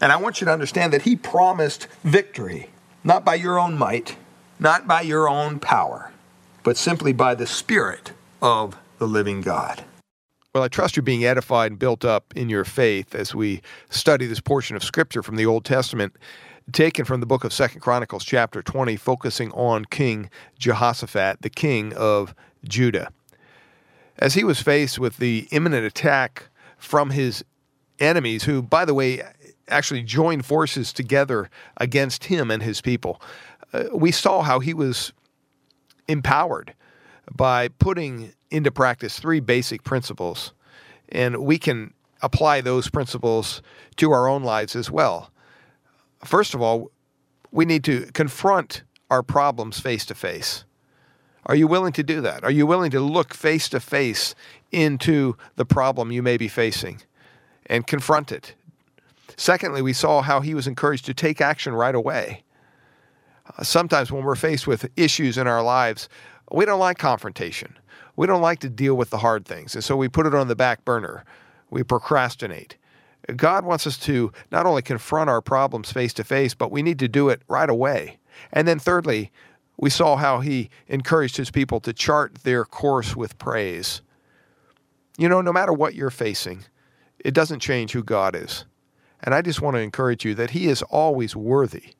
And 0.00 0.10
I 0.10 0.16
want 0.16 0.40
you 0.40 0.46
to 0.46 0.52
understand 0.52 0.92
that 0.92 1.02
He 1.02 1.14
promised 1.14 1.86
victory, 2.02 2.70
not 3.04 3.24
by 3.24 3.36
your 3.36 3.58
own 3.58 3.78
might, 3.78 4.16
not 4.58 4.88
by 4.88 5.02
your 5.02 5.28
own 5.28 5.60
power, 5.60 6.10
but 6.64 6.76
simply 6.76 7.12
by 7.12 7.36
the 7.36 7.46
Spirit 7.46 8.12
of 8.42 8.76
the 8.98 9.06
living 9.06 9.40
God. 9.40 9.84
Well, 10.54 10.64
I 10.64 10.68
trust 10.68 10.96
you're 10.96 11.02
being 11.02 11.24
edified 11.24 11.70
and 11.70 11.78
built 11.78 12.04
up 12.04 12.34
in 12.36 12.50
your 12.50 12.64
faith 12.64 13.14
as 13.14 13.34
we 13.34 13.62
study 13.88 14.26
this 14.26 14.40
portion 14.40 14.76
of 14.76 14.84
Scripture 14.84 15.22
from 15.22 15.36
the 15.36 15.46
Old 15.46 15.64
Testament, 15.64 16.14
taken 16.72 17.06
from 17.06 17.20
the 17.20 17.26
book 17.26 17.44
of 17.44 17.54
Second 17.54 17.80
Chronicles, 17.80 18.22
chapter 18.22 18.60
20, 18.62 18.96
focusing 18.96 19.50
on 19.52 19.86
King 19.86 20.28
Jehoshaphat, 20.58 21.40
the 21.40 21.48
king 21.48 21.94
of 21.94 22.34
Judah. 22.68 23.10
As 24.18 24.34
he 24.34 24.44
was 24.44 24.60
faced 24.60 24.98
with 24.98 25.16
the 25.16 25.48
imminent 25.52 25.86
attack 25.86 26.48
from 26.76 27.10
his 27.10 27.42
enemies, 27.98 28.44
who, 28.44 28.60
by 28.60 28.84
the 28.84 28.92
way, 28.92 29.22
actually 29.68 30.02
joined 30.02 30.44
forces 30.44 30.92
together 30.92 31.48
against 31.78 32.24
him 32.24 32.50
and 32.50 32.62
his 32.62 32.82
people. 32.82 33.22
Uh, 33.72 33.84
we 33.94 34.12
saw 34.12 34.42
how 34.42 34.60
he 34.60 34.74
was 34.74 35.14
empowered 36.08 36.74
by 37.30 37.68
putting 37.68 38.32
into 38.50 38.70
practice 38.70 39.18
three 39.18 39.40
basic 39.40 39.84
principles, 39.84 40.52
and 41.08 41.38
we 41.38 41.58
can 41.58 41.94
apply 42.20 42.60
those 42.60 42.88
principles 42.88 43.62
to 43.96 44.12
our 44.12 44.28
own 44.28 44.42
lives 44.42 44.76
as 44.76 44.90
well. 44.90 45.30
First 46.24 46.54
of 46.54 46.62
all, 46.62 46.90
we 47.50 47.64
need 47.64 47.84
to 47.84 48.06
confront 48.12 48.82
our 49.10 49.22
problems 49.22 49.78
face 49.78 50.06
to 50.06 50.14
face. 50.14 50.64
Are 51.46 51.56
you 51.56 51.66
willing 51.66 51.92
to 51.94 52.02
do 52.02 52.20
that? 52.20 52.44
Are 52.44 52.50
you 52.50 52.66
willing 52.66 52.92
to 52.92 53.00
look 53.00 53.34
face 53.34 53.68
to 53.70 53.80
face 53.80 54.34
into 54.70 55.36
the 55.56 55.64
problem 55.64 56.12
you 56.12 56.22
may 56.22 56.36
be 56.36 56.48
facing 56.48 57.02
and 57.66 57.86
confront 57.86 58.30
it? 58.30 58.54
Secondly, 59.36 59.82
we 59.82 59.92
saw 59.92 60.22
how 60.22 60.40
he 60.40 60.54
was 60.54 60.66
encouraged 60.66 61.04
to 61.06 61.14
take 61.14 61.40
action 61.40 61.74
right 61.74 61.94
away. 61.94 62.44
Uh, 63.58 63.64
sometimes 63.64 64.12
when 64.12 64.22
we're 64.22 64.36
faced 64.36 64.66
with 64.66 64.88
issues 64.96 65.36
in 65.36 65.46
our 65.48 65.62
lives, 65.62 66.08
we 66.50 66.64
don't 66.64 66.80
like 66.80 66.98
confrontation. 66.98 67.78
We 68.16 68.26
don't 68.26 68.42
like 68.42 68.60
to 68.60 68.68
deal 68.68 68.94
with 68.94 69.10
the 69.10 69.18
hard 69.18 69.46
things. 69.46 69.74
And 69.74 69.82
so 69.82 69.96
we 69.96 70.08
put 70.08 70.26
it 70.26 70.34
on 70.34 70.48
the 70.48 70.56
back 70.56 70.84
burner. 70.84 71.24
We 71.70 71.82
procrastinate. 71.82 72.76
God 73.36 73.64
wants 73.64 73.86
us 73.86 73.98
to 73.98 74.32
not 74.50 74.66
only 74.66 74.82
confront 74.82 75.30
our 75.30 75.40
problems 75.40 75.92
face 75.92 76.12
to 76.14 76.24
face, 76.24 76.54
but 76.54 76.72
we 76.72 76.82
need 76.82 76.98
to 76.98 77.08
do 77.08 77.28
it 77.28 77.42
right 77.48 77.70
away. 77.70 78.18
And 78.52 78.66
then, 78.66 78.78
thirdly, 78.78 79.30
we 79.76 79.90
saw 79.90 80.16
how 80.16 80.40
he 80.40 80.70
encouraged 80.88 81.36
his 81.36 81.50
people 81.50 81.80
to 81.80 81.92
chart 81.92 82.36
their 82.42 82.64
course 82.64 83.16
with 83.16 83.38
praise. 83.38 84.02
You 85.18 85.28
know, 85.28 85.40
no 85.40 85.52
matter 85.52 85.72
what 85.72 85.94
you're 85.94 86.10
facing, 86.10 86.64
it 87.18 87.34
doesn't 87.34 87.60
change 87.60 87.92
who 87.92 88.02
God 88.02 88.34
is. 88.34 88.64
And 89.22 89.34
I 89.34 89.42
just 89.42 89.62
want 89.62 89.76
to 89.76 89.80
encourage 89.80 90.24
you 90.24 90.34
that 90.34 90.50
he 90.50 90.66
is 90.66 90.82
always 90.82 91.36
worthy 91.36 91.94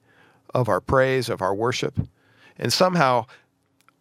of 0.55 0.68
our 0.68 0.81
praise, 0.81 1.28
of 1.28 1.40
our 1.40 1.55
worship. 1.55 1.98
And 2.59 2.72
somehow, 2.72 3.26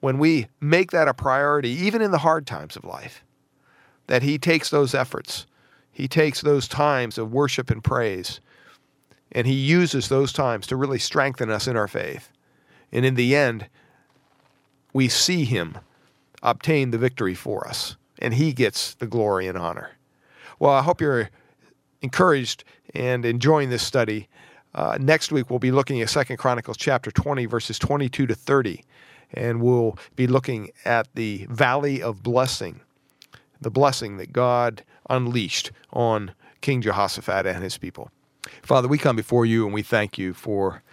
when 0.02 0.18
we 0.18 0.48
make 0.60 0.92
that 0.92 1.08
a 1.08 1.14
priority, 1.14 1.70
even 1.70 2.02
in 2.02 2.12
the 2.12 2.18
hard 2.20 2.46
times 2.46 2.76
of 2.76 2.84
life, 2.84 3.24
that 4.08 4.24
he 4.24 4.38
takes 4.38 4.70
those 4.70 4.94
efforts 4.94 5.46
he 5.92 6.08
takes 6.08 6.42
those 6.42 6.68
times 6.68 7.18
of 7.18 7.34
worship 7.34 7.70
and 7.70 7.84
praise 7.84 8.40
and 9.32 9.48
he 9.48 9.54
uses 9.54 10.10
those 10.10 10.34
times 10.34 10.68
to 10.68 10.76
really 10.76 11.00
strengthen 11.00 11.50
us 11.50 11.68
in 11.68 11.78
our 11.78 11.88
faith. 11.88 12.30
And 12.92 13.06
in 13.06 13.16
the 13.16 13.36
end, 13.36 13.68
we 14.94 15.08
see 15.08 15.46
him 15.46 15.78
obtain 16.44 16.92
the 16.92 16.98
victory 16.98 17.34
for 17.34 17.66
us, 17.66 17.96
and 18.20 18.34
he 18.34 18.52
gets 18.52 18.96
the 18.96 19.08
glory 19.08 19.48
and 19.48 19.58
honor. 19.58 19.92
Well, 20.60 20.74
I 20.74 20.82
hope 20.82 21.00
you're 21.00 21.30
encouraged 22.02 22.66
and 22.94 23.24
enjoying 23.24 23.70
this 23.70 23.84
study. 23.84 24.28
Uh, 24.76 24.98
next 25.00 25.32
week, 25.32 25.50
we'll 25.50 25.60
be 25.60 25.72
looking 25.72 26.02
at 26.02 26.10
Second 26.10 26.36
Chronicles 26.36 26.76
chapter 26.76 27.10
20, 27.10 27.46
verses 27.46 27.80
22 27.80 28.28
to 28.28 28.36
30, 28.36 28.84
and 29.34 29.62
we'll 29.62 29.98
be 30.16 30.28
looking 30.28 30.72
at 30.86 31.08
the 31.16 31.46
valley 31.50 32.02
of 32.02 32.24
blessing, 32.24 32.82
the 33.60 33.72
blessing 33.72 34.18
that 34.18 34.34
God 34.34 34.84
unleashed 35.10 35.72
on 35.92 36.34
King 36.62 36.82
Jehoshaphat 36.82 37.46
and 37.46 37.64
his 37.64 37.78
people. 37.78 38.12
Father, 38.62 38.88
we 38.88 38.98
come 38.98 39.16
before 39.16 39.46
you 39.46 39.66
and 39.66 39.74
we 39.74 39.84
thank 39.84 40.18
you 40.18 40.34
for 40.34 40.84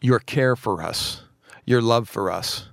your 0.00 0.18
care 0.18 0.56
for 0.56 0.82
us, 0.82 1.22
your 1.64 1.82
love 1.82 2.08
for 2.08 2.30
us. 2.30 2.68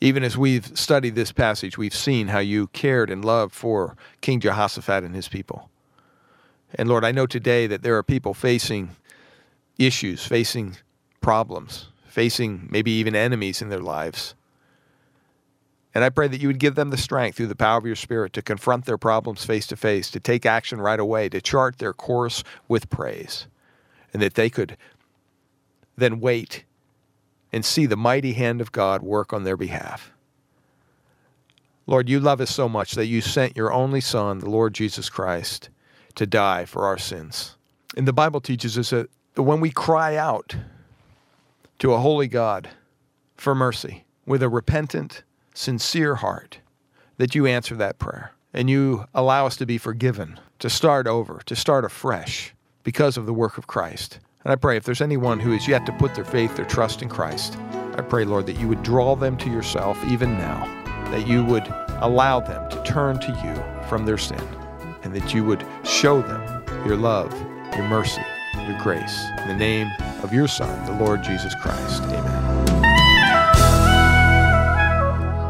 Even 0.00 0.22
as 0.22 0.36
we've 0.36 0.76
studied 0.76 1.14
this 1.14 1.32
passage, 1.32 1.78
we've 1.78 1.94
seen 1.94 2.28
how 2.28 2.38
you 2.38 2.66
cared 2.68 3.10
and 3.10 3.24
loved 3.24 3.54
for 3.54 3.96
King 4.20 4.40
Jehoshaphat 4.40 5.04
and 5.04 5.14
his 5.14 5.28
people. 5.28 5.70
And 6.74 6.88
Lord, 6.88 7.04
I 7.04 7.12
know 7.12 7.26
today 7.26 7.66
that 7.68 7.82
there 7.82 7.96
are 7.96 8.02
people 8.02 8.34
facing 8.34 8.90
issues, 9.78 10.26
facing 10.26 10.76
problems, 11.20 11.88
facing 12.14 12.68
maybe 12.70 12.92
even 12.92 13.16
enemies 13.16 13.60
in 13.60 13.70
their 13.70 13.80
lives. 13.80 14.36
And 15.92 16.04
I 16.04 16.10
pray 16.10 16.28
that 16.28 16.40
you 16.40 16.46
would 16.46 16.60
give 16.60 16.76
them 16.76 16.90
the 16.90 16.96
strength 16.96 17.36
through 17.36 17.48
the 17.48 17.56
power 17.56 17.76
of 17.76 17.86
your 17.86 17.96
Spirit 17.96 18.32
to 18.34 18.42
confront 18.42 18.84
their 18.84 18.96
problems 18.96 19.44
face 19.44 19.66
to 19.66 19.76
face, 19.76 20.12
to 20.12 20.20
take 20.20 20.46
action 20.46 20.80
right 20.80 21.00
away, 21.00 21.28
to 21.28 21.40
chart 21.40 21.78
their 21.78 21.92
course 21.92 22.44
with 22.68 22.88
praise, 22.88 23.48
and 24.12 24.22
that 24.22 24.34
they 24.34 24.48
could 24.48 24.76
then 25.96 26.20
wait 26.20 26.62
and 27.52 27.64
see 27.64 27.84
the 27.84 27.96
mighty 27.96 28.34
hand 28.34 28.60
of 28.60 28.70
God 28.70 29.02
work 29.02 29.32
on 29.32 29.42
their 29.42 29.56
behalf. 29.56 30.12
Lord, 31.84 32.08
you 32.08 32.20
love 32.20 32.40
us 32.40 32.50
so 32.50 32.68
much 32.68 32.92
that 32.92 33.06
you 33.06 33.20
sent 33.20 33.56
your 33.56 33.72
only 33.72 34.00
Son, 34.00 34.38
the 34.38 34.48
Lord 34.48 34.72
Jesus 34.72 35.10
Christ, 35.10 35.68
to 36.14 36.26
die 36.26 36.64
for 36.64 36.86
our 36.86 36.96
sins. 36.96 37.56
And 37.96 38.06
the 38.06 38.12
Bible 38.12 38.40
teaches 38.40 38.78
us 38.78 38.90
that 38.90 39.08
when 39.34 39.58
we 39.58 39.70
cry 39.70 40.14
out 40.14 40.54
to 41.84 41.92
a 41.92 41.98
holy 41.98 42.28
God 42.28 42.70
for 43.36 43.54
mercy 43.54 44.06
with 44.24 44.42
a 44.42 44.48
repentant, 44.48 45.22
sincere 45.52 46.14
heart 46.14 46.60
that 47.18 47.34
you 47.34 47.44
answer 47.44 47.74
that 47.74 47.98
prayer 47.98 48.32
and 48.54 48.70
you 48.70 49.04
allow 49.12 49.44
us 49.44 49.58
to 49.58 49.66
be 49.66 49.76
forgiven, 49.76 50.40
to 50.60 50.70
start 50.70 51.06
over, 51.06 51.42
to 51.44 51.54
start 51.54 51.84
afresh 51.84 52.54
because 52.84 53.18
of 53.18 53.26
the 53.26 53.34
work 53.34 53.58
of 53.58 53.66
Christ. 53.66 54.18
And 54.44 54.50
I 54.50 54.56
pray 54.56 54.78
if 54.78 54.84
there's 54.84 55.02
anyone 55.02 55.38
who 55.38 55.52
is 55.52 55.68
yet 55.68 55.84
to 55.84 55.92
put 55.92 56.14
their 56.14 56.24
faith, 56.24 56.56
their 56.56 56.64
trust 56.64 57.02
in 57.02 57.10
Christ, 57.10 57.58
I 57.98 58.00
pray, 58.00 58.24
Lord, 58.24 58.46
that 58.46 58.58
you 58.58 58.66
would 58.66 58.82
draw 58.82 59.14
them 59.14 59.36
to 59.36 59.50
yourself 59.50 60.02
even 60.06 60.38
now, 60.38 60.64
that 61.10 61.26
you 61.26 61.44
would 61.44 61.68
allow 62.00 62.40
them 62.40 62.66
to 62.70 62.82
turn 62.82 63.20
to 63.20 63.28
you 63.44 63.88
from 63.90 64.06
their 64.06 64.16
sin, 64.16 64.40
and 65.02 65.14
that 65.14 65.34
you 65.34 65.44
would 65.44 65.66
show 65.84 66.22
them 66.22 66.64
your 66.86 66.96
love, 66.96 67.30
your 67.76 67.86
mercy, 67.88 68.24
your 68.66 68.78
grace. 68.78 69.22
In 69.42 69.48
the 69.48 69.54
name 69.54 69.92
of 70.24 70.32
your 70.32 70.48
Son, 70.48 70.84
the 70.86 71.04
Lord 71.04 71.22
Jesus 71.22 71.54
Christ. 71.56 72.02
Amen. 72.04 72.54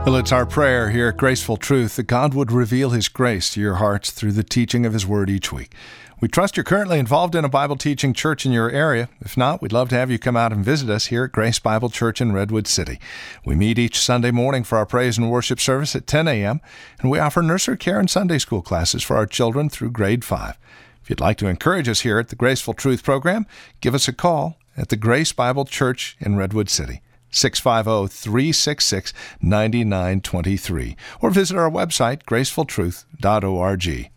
Well, 0.04 0.16
it's 0.16 0.32
our 0.32 0.44
prayer 0.44 0.90
here 0.90 1.08
at 1.08 1.16
Graceful 1.16 1.56
Truth 1.56 1.96
that 1.96 2.02
God 2.02 2.34
would 2.34 2.52
reveal 2.52 2.90
His 2.90 3.08
grace 3.08 3.54
to 3.54 3.60
your 3.60 3.76
hearts 3.76 4.10
through 4.10 4.32
the 4.32 4.42
teaching 4.42 4.84
of 4.84 4.92
His 4.92 5.06
Word 5.06 5.30
each 5.30 5.50
week. 5.50 5.72
We 6.20 6.28
trust 6.28 6.56
you're 6.56 6.64
currently 6.64 6.98
involved 6.98 7.34
in 7.34 7.44
a 7.44 7.48
Bible 7.48 7.76
teaching 7.76 8.12
church 8.12 8.44
in 8.44 8.52
your 8.52 8.70
area. 8.70 9.08
If 9.20 9.36
not, 9.36 9.62
we'd 9.62 9.72
love 9.72 9.88
to 9.90 9.94
have 9.94 10.10
you 10.10 10.18
come 10.18 10.36
out 10.36 10.52
and 10.52 10.64
visit 10.64 10.90
us 10.90 11.06
here 11.06 11.24
at 11.24 11.32
Grace 11.32 11.58
Bible 11.58 11.88
Church 11.88 12.20
in 12.20 12.32
Redwood 12.32 12.66
City. 12.66 12.98
We 13.44 13.54
meet 13.54 13.78
each 13.78 13.98
Sunday 13.98 14.30
morning 14.30 14.64
for 14.64 14.76
our 14.76 14.86
praise 14.86 15.16
and 15.16 15.30
worship 15.30 15.60
service 15.60 15.96
at 15.96 16.06
10 16.06 16.28
a.m., 16.28 16.60
and 17.00 17.10
we 17.10 17.18
offer 17.18 17.42
nursery 17.42 17.76
care 17.76 18.00
and 18.00 18.10
Sunday 18.10 18.38
school 18.38 18.62
classes 18.62 19.02
for 19.02 19.16
our 19.16 19.26
children 19.26 19.68
through 19.68 19.90
grade 19.90 20.24
5. 20.24 20.58
If 21.02 21.10
you'd 21.10 21.20
like 21.20 21.36
to 21.38 21.46
encourage 21.46 21.88
us 21.88 22.00
here 22.00 22.18
at 22.18 22.28
the 22.28 22.36
Graceful 22.36 22.72
Truth 22.72 23.02
program, 23.02 23.46
give 23.80 23.94
us 23.94 24.08
a 24.08 24.12
call 24.12 24.58
at 24.76 24.88
the 24.88 24.96
Grace 24.96 25.32
Bible 25.32 25.64
Church 25.64 26.16
in 26.20 26.36
Redwood 26.36 26.68
City. 26.68 27.00
650 27.30 28.14
366 28.14 29.12
9923, 29.40 30.96
or 31.20 31.30
visit 31.30 31.56
our 31.56 31.70
website, 31.70 32.22
gracefultruth.org. 32.22 34.10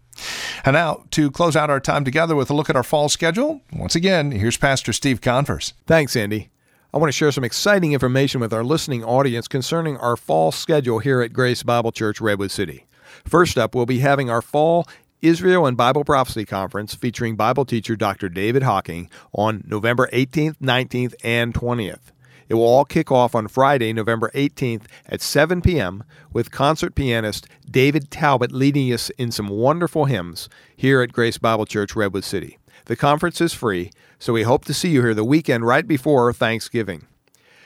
And 0.65 0.73
now, 0.73 1.03
to 1.11 1.31
close 1.31 1.55
out 1.55 1.69
our 1.69 1.79
time 1.79 2.03
together 2.03 2.35
with 2.35 2.49
a 2.49 2.53
look 2.53 2.69
at 2.69 2.75
our 2.75 2.83
fall 2.83 3.09
schedule, 3.09 3.61
once 3.73 3.95
again, 3.95 4.31
here's 4.31 4.57
Pastor 4.57 4.93
Steve 4.93 5.21
Converse. 5.21 5.73
Thanks, 5.85 6.15
Andy. 6.15 6.49
I 6.93 6.97
want 6.97 7.09
to 7.09 7.17
share 7.17 7.31
some 7.31 7.43
exciting 7.43 7.93
information 7.93 8.41
with 8.41 8.53
our 8.53 8.63
listening 8.63 9.03
audience 9.03 9.47
concerning 9.47 9.97
our 9.97 10.15
fall 10.15 10.51
schedule 10.51 10.99
here 10.99 11.21
at 11.21 11.33
Grace 11.33 11.61
Bible 11.61 11.91
Church, 11.91 12.21
Redwood 12.21 12.51
City. 12.51 12.85
First 13.25 13.57
up, 13.57 13.75
we'll 13.75 13.85
be 13.85 13.99
having 13.99 14.29
our 14.29 14.41
fall 14.41 14.87
Israel 15.21 15.65
and 15.65 15.75
Bible 15.75 16.03
Prophecy 16.03 16.45
Conference 16.45 16.93
featuring 16.93 17.35
Bible 17.35 17.65
teacher 17.65 17.95
Dr. 17.95 18.29
David 18.29 18.61
Hocking 18.61 19.09
on 19.33 19.63
November 19.65 20.07
18th, 20.13 20.57
19th, 20.59 21.15
and 21.23 21.55
20th. 21.55 22.11
It 22.47 22.53
will 22.53 22.63
all 22.63 22.85
kick 22.85 23.11
off 23.11 23.33
on 23.33 23.47
Friday, 23.47 23.93
November 23.93 24.29
18th 24.35 24.83
at 25.07 25.21
7 25.21 25.61
p.m. 25.61 26.03
with 26.31 26.51
concert 26.51 26.93
pianist 26.93 27.47
David 27.69 28.11
Talbot 28.11 28.51
leading 28.51 28.93
us 28.93 29.09
in 29.11 29.31
some 29.31 29.47
wonderful 29.47 30.05
hymns 30.05 30.49
here 30.75 31.01
at 31.01 31.13
Grace 31.13 31.39
Bible 31.39 31.65
Church, 31.65 31.95
Redwood 31.95 32.23
City. 32.23 32.59
The 32.85 32.95
conference 32.95 33.41
is 33.41 33.53
free, 33.53 33.91
so 34.19 34.33
we 34.33 34.43
hope 34.43 34.65
to 34.65 34.73
see 34.73 34.89
you 34.89 35.01
here 35.01 35.15
the 35.15 35.23
weekend 35.23 35.65
right 35.65 35.87
before 35.87 36.31
Thanksgiving. 36.31 37.07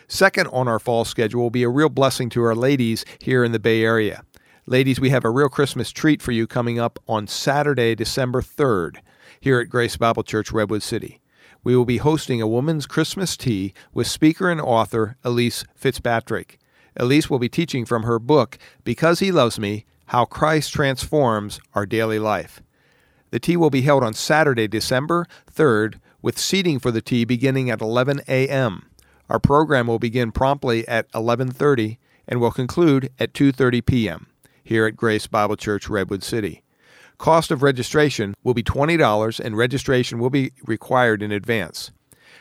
Second 0.07 0.47
on 0.47 0.69
our 0.69 0.79
fall 0.79 1.03
schedule 1.03 1.41
will 1.41 1.49
be 1.49 1.63
a 1.63 1.69
real 1.69 1.89
blessing 1.89 2.29
to 2.29 2.43
our 2.43 2.55
ladies 2.55 3.03
here 3.19 3.43
in 3.43 3.51
the 3.51 3.59
Bay 3.59 3.83
Area. 3.83 4.23
Ladies, 4.65 4.99
we 4.99 5.09
have 5.09 5.25
a 5.25 5.29
real 5.29 5.49
Christmas 5.49 5.91
treat 5.91 6.21
for 6.21 6.31
you 6.31 6.47
coming 6.47 6.79
up 6.79 6.99
on 7.07 7.27
Saturday, 7.27 7.95
December 7.95 8.41
3rd, 8.41 8.97
here 9.39 9.59
at 9.59 9.69
Grace 9.69 9.97
Bible 9.97 10.23
Church, 10.23 10.51
Redwood 10.51 10.83
City 10.83 11.21
we 11.63 11.75
will 11.75 11.85
be 11.85 11.97
hosting 11.97 12.41
a 12.41 12.47
woman's 12.47 12.87
Christmas 12.87 13.37
tea 13.37 13.73
with 13.93 14.07
speaker 14.07 14.49
and 14.49 14.59
author 14.59 15.17
Elyse 15.23 15.65
Fitzpatrick. 15.75 16.59
Elyse 16.99 17.29
will 17.29 17.39
be 17.39 17.49
teaching 17.49 17.85
from 17.85 18.03
her 18.03 18.19
book, 18.19 18.57
Because 18.83 19.19
He 19.19 19.31
Loves 19.31 19.59
Me 19.59 19.85
How 20.07 20.25
Christ 20.25 20.73
Transforms 20.73 21.59
Our 21.73 21.85
Daily 21.85 22.19
Life. 22.19 22.61
The 23.29 23.39
tea 23.39 23.55
will 23.55 23.69
be 23.69 23.83
held 23.83 24.03
on 24.03 24.13
Saturday, 24.13 24.67
December 24.67 25.25
3rd, 25.49 25.99
with 26.21 26.37
seating 26.37 26.79
for 26.79 26.91
the 26.91 27.01
tea 27.01 27.23
beginning 27.25 27.69
at 27.69 27.81
11 27.81 28.21
a.m. 28.27 28.89
Our 29.29 29.39
program 29.39 29.87
will 29.87 29.99
begin 29.99 30.31
promptly 30.31 30.85
at 30.87 31.09
11:30 31.13 31.97
and 32.27 32.41
will 32.41 32.51
conclude 32.51 33.09
at 33.19 33.33
2:30 33.33 33.85
p.m. 33.85 34.27
here 34.63 34.85
at 34.85 34.95
Grace 34.95 35.27
Bible 35.27 35.55
Church, 35.55 35.89
Redwood 35.89 36.23
City. 36.23 36.63
Cost 37.17 37.51
of 37.51 37.61
registration 37.61 38.33
will 38.43 38.53
be 38.53 38.63
$20 38.63 39.39
and 39.39 39.55
registration 39.55 40.19
will 40.19 40.29
be 40.29 40.51
required 40.65 41.21
in 41.21 41.31
advance. 41.31 41.91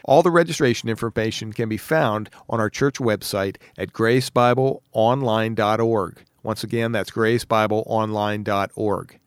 All 0.05 0.23
the 0.23 0.31
registration 0.31 0.89
information 0.89 1.53
can 1.53 1.69
be 1.69 1.77
found 1.77 2.31
on 2.49 2.61
our 2.61 2.71
church 2.71 2.99
website 2.99 3.57
at 3.77 3.93
gracebibleonline.org. 3.93 6.25
Once 6.43 6.65
again, 6.65 6.93
that's 6.93 7.11
gracebibleonline.org. 7.11 9.21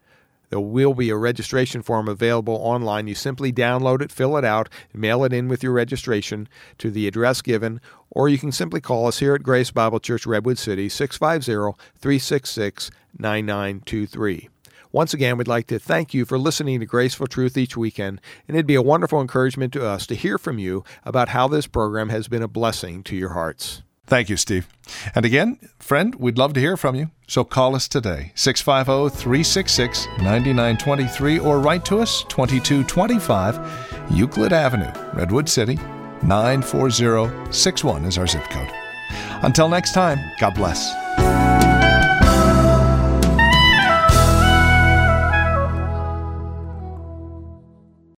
There 0.54 0.60
will 0.60 0.94
be 0.94 1.10
a 1.10 1.18
registration 1.18 1.82
form 1.82 2.08
available 2.08 2.54
online. 2.54 3.08
You 3.08 3.16
simply 3.16 3.52
download 3.52 4.04
it, 4.04 4.12
fill 4.12 4.38
it 4.38 4.46
out, 4.46 4.70
mail 4.94 5.24
it 5.24 5.34
in 5.34 5.48
with 5.48 5.64
your 5.64 5.72
registration 5.72 6.48
to 6.78 6.92
the 6.92 7.08
address 7.08 7.42
given, 7.42 7.82
or 8.12 8.30
you 8.30 8.38
can 8.38 8.52
simply 8.52 8.80
call 8.80 9.08
us 9.08 9.18
here 9.18 9.34
at 9.34 9.42
Grace 9.42 9.72
Bible 9.72 10.00
Church 10.00 10.28
Redwood 10.28 10.60
City, 10.60 10.90
650 10.90 11.76
366 11.98 12.92
9923. 13.18 14.50
Once 14.92 15.12
again, 15.12 15.38
we'd 15.38 15.48
like 15.48 15.66
to 15.66 15.80
thank 15.80 16.14
you 16.14 16.24
for 16.24 16.38
listening 16.38 16.80
to 16.80 16.86
Graceful 16.86 17.26
Truth 17.26 17.58
each 17.58 17.76
weekend, 17.76 18.22
and 18.48 18.56
it'd 18.56 18.68
be 18.68 18.76
a 18.76 18.82
wonderful 18.84 19.22
encouragement 19.22 19.74
to 19.74 19.84
us 19.84 20.06
to 20.06 20.14
hear 20.14 20.38
from 20.38 20.60
you 20.60 20.84
about 21.04 21.30
how 21.30 21.48
this 21.48 21.66
program 21.66 22.10
has 22.10 22.28
been 22.28 22.44
a 22.44 22.48
blessing 22.48 23.02
to 23.06 23.16
your 23.16 23.30
hearts. 23.30 23.82
Thank 24.06 24.30
you, 24.30 24.38
Steve. 24.38 24.68
And 25.16 25.26
again, 25.26 25.58
friend, 25.80 26.14
we'd 26.16 26.38
love 26.38 26.54
to 26.54 26.60
hear 26.60 26.76
from 26.76 26.96
you. 26.96 27.10
So 27.28 27.44
call 27.44 27.76
us 27.76 27.88
today, 27.88 28.32
650 28.36 29.18
366 29.18 30.06
9923, 30.18 31.40
or 31.40 31.60
write 31.60 31.86
to 31.86 32.00
us, 32.00 32.24
2225 32.30 34.12
Euclid 34.12 34.52
Avenue, 34.54 34.92
Redwood 35.14 35.48
City, 35.48 35.78
94061 36.24 38.06
is 38.06 38.18
our 38.18 38.28
zip 38.28 38.44
code. 38.50 38.70
Until 39.42 39.70
next 39.70 39.94
time, 39.94 40.20
God 40.40 40.56
bless. 40.56 41.43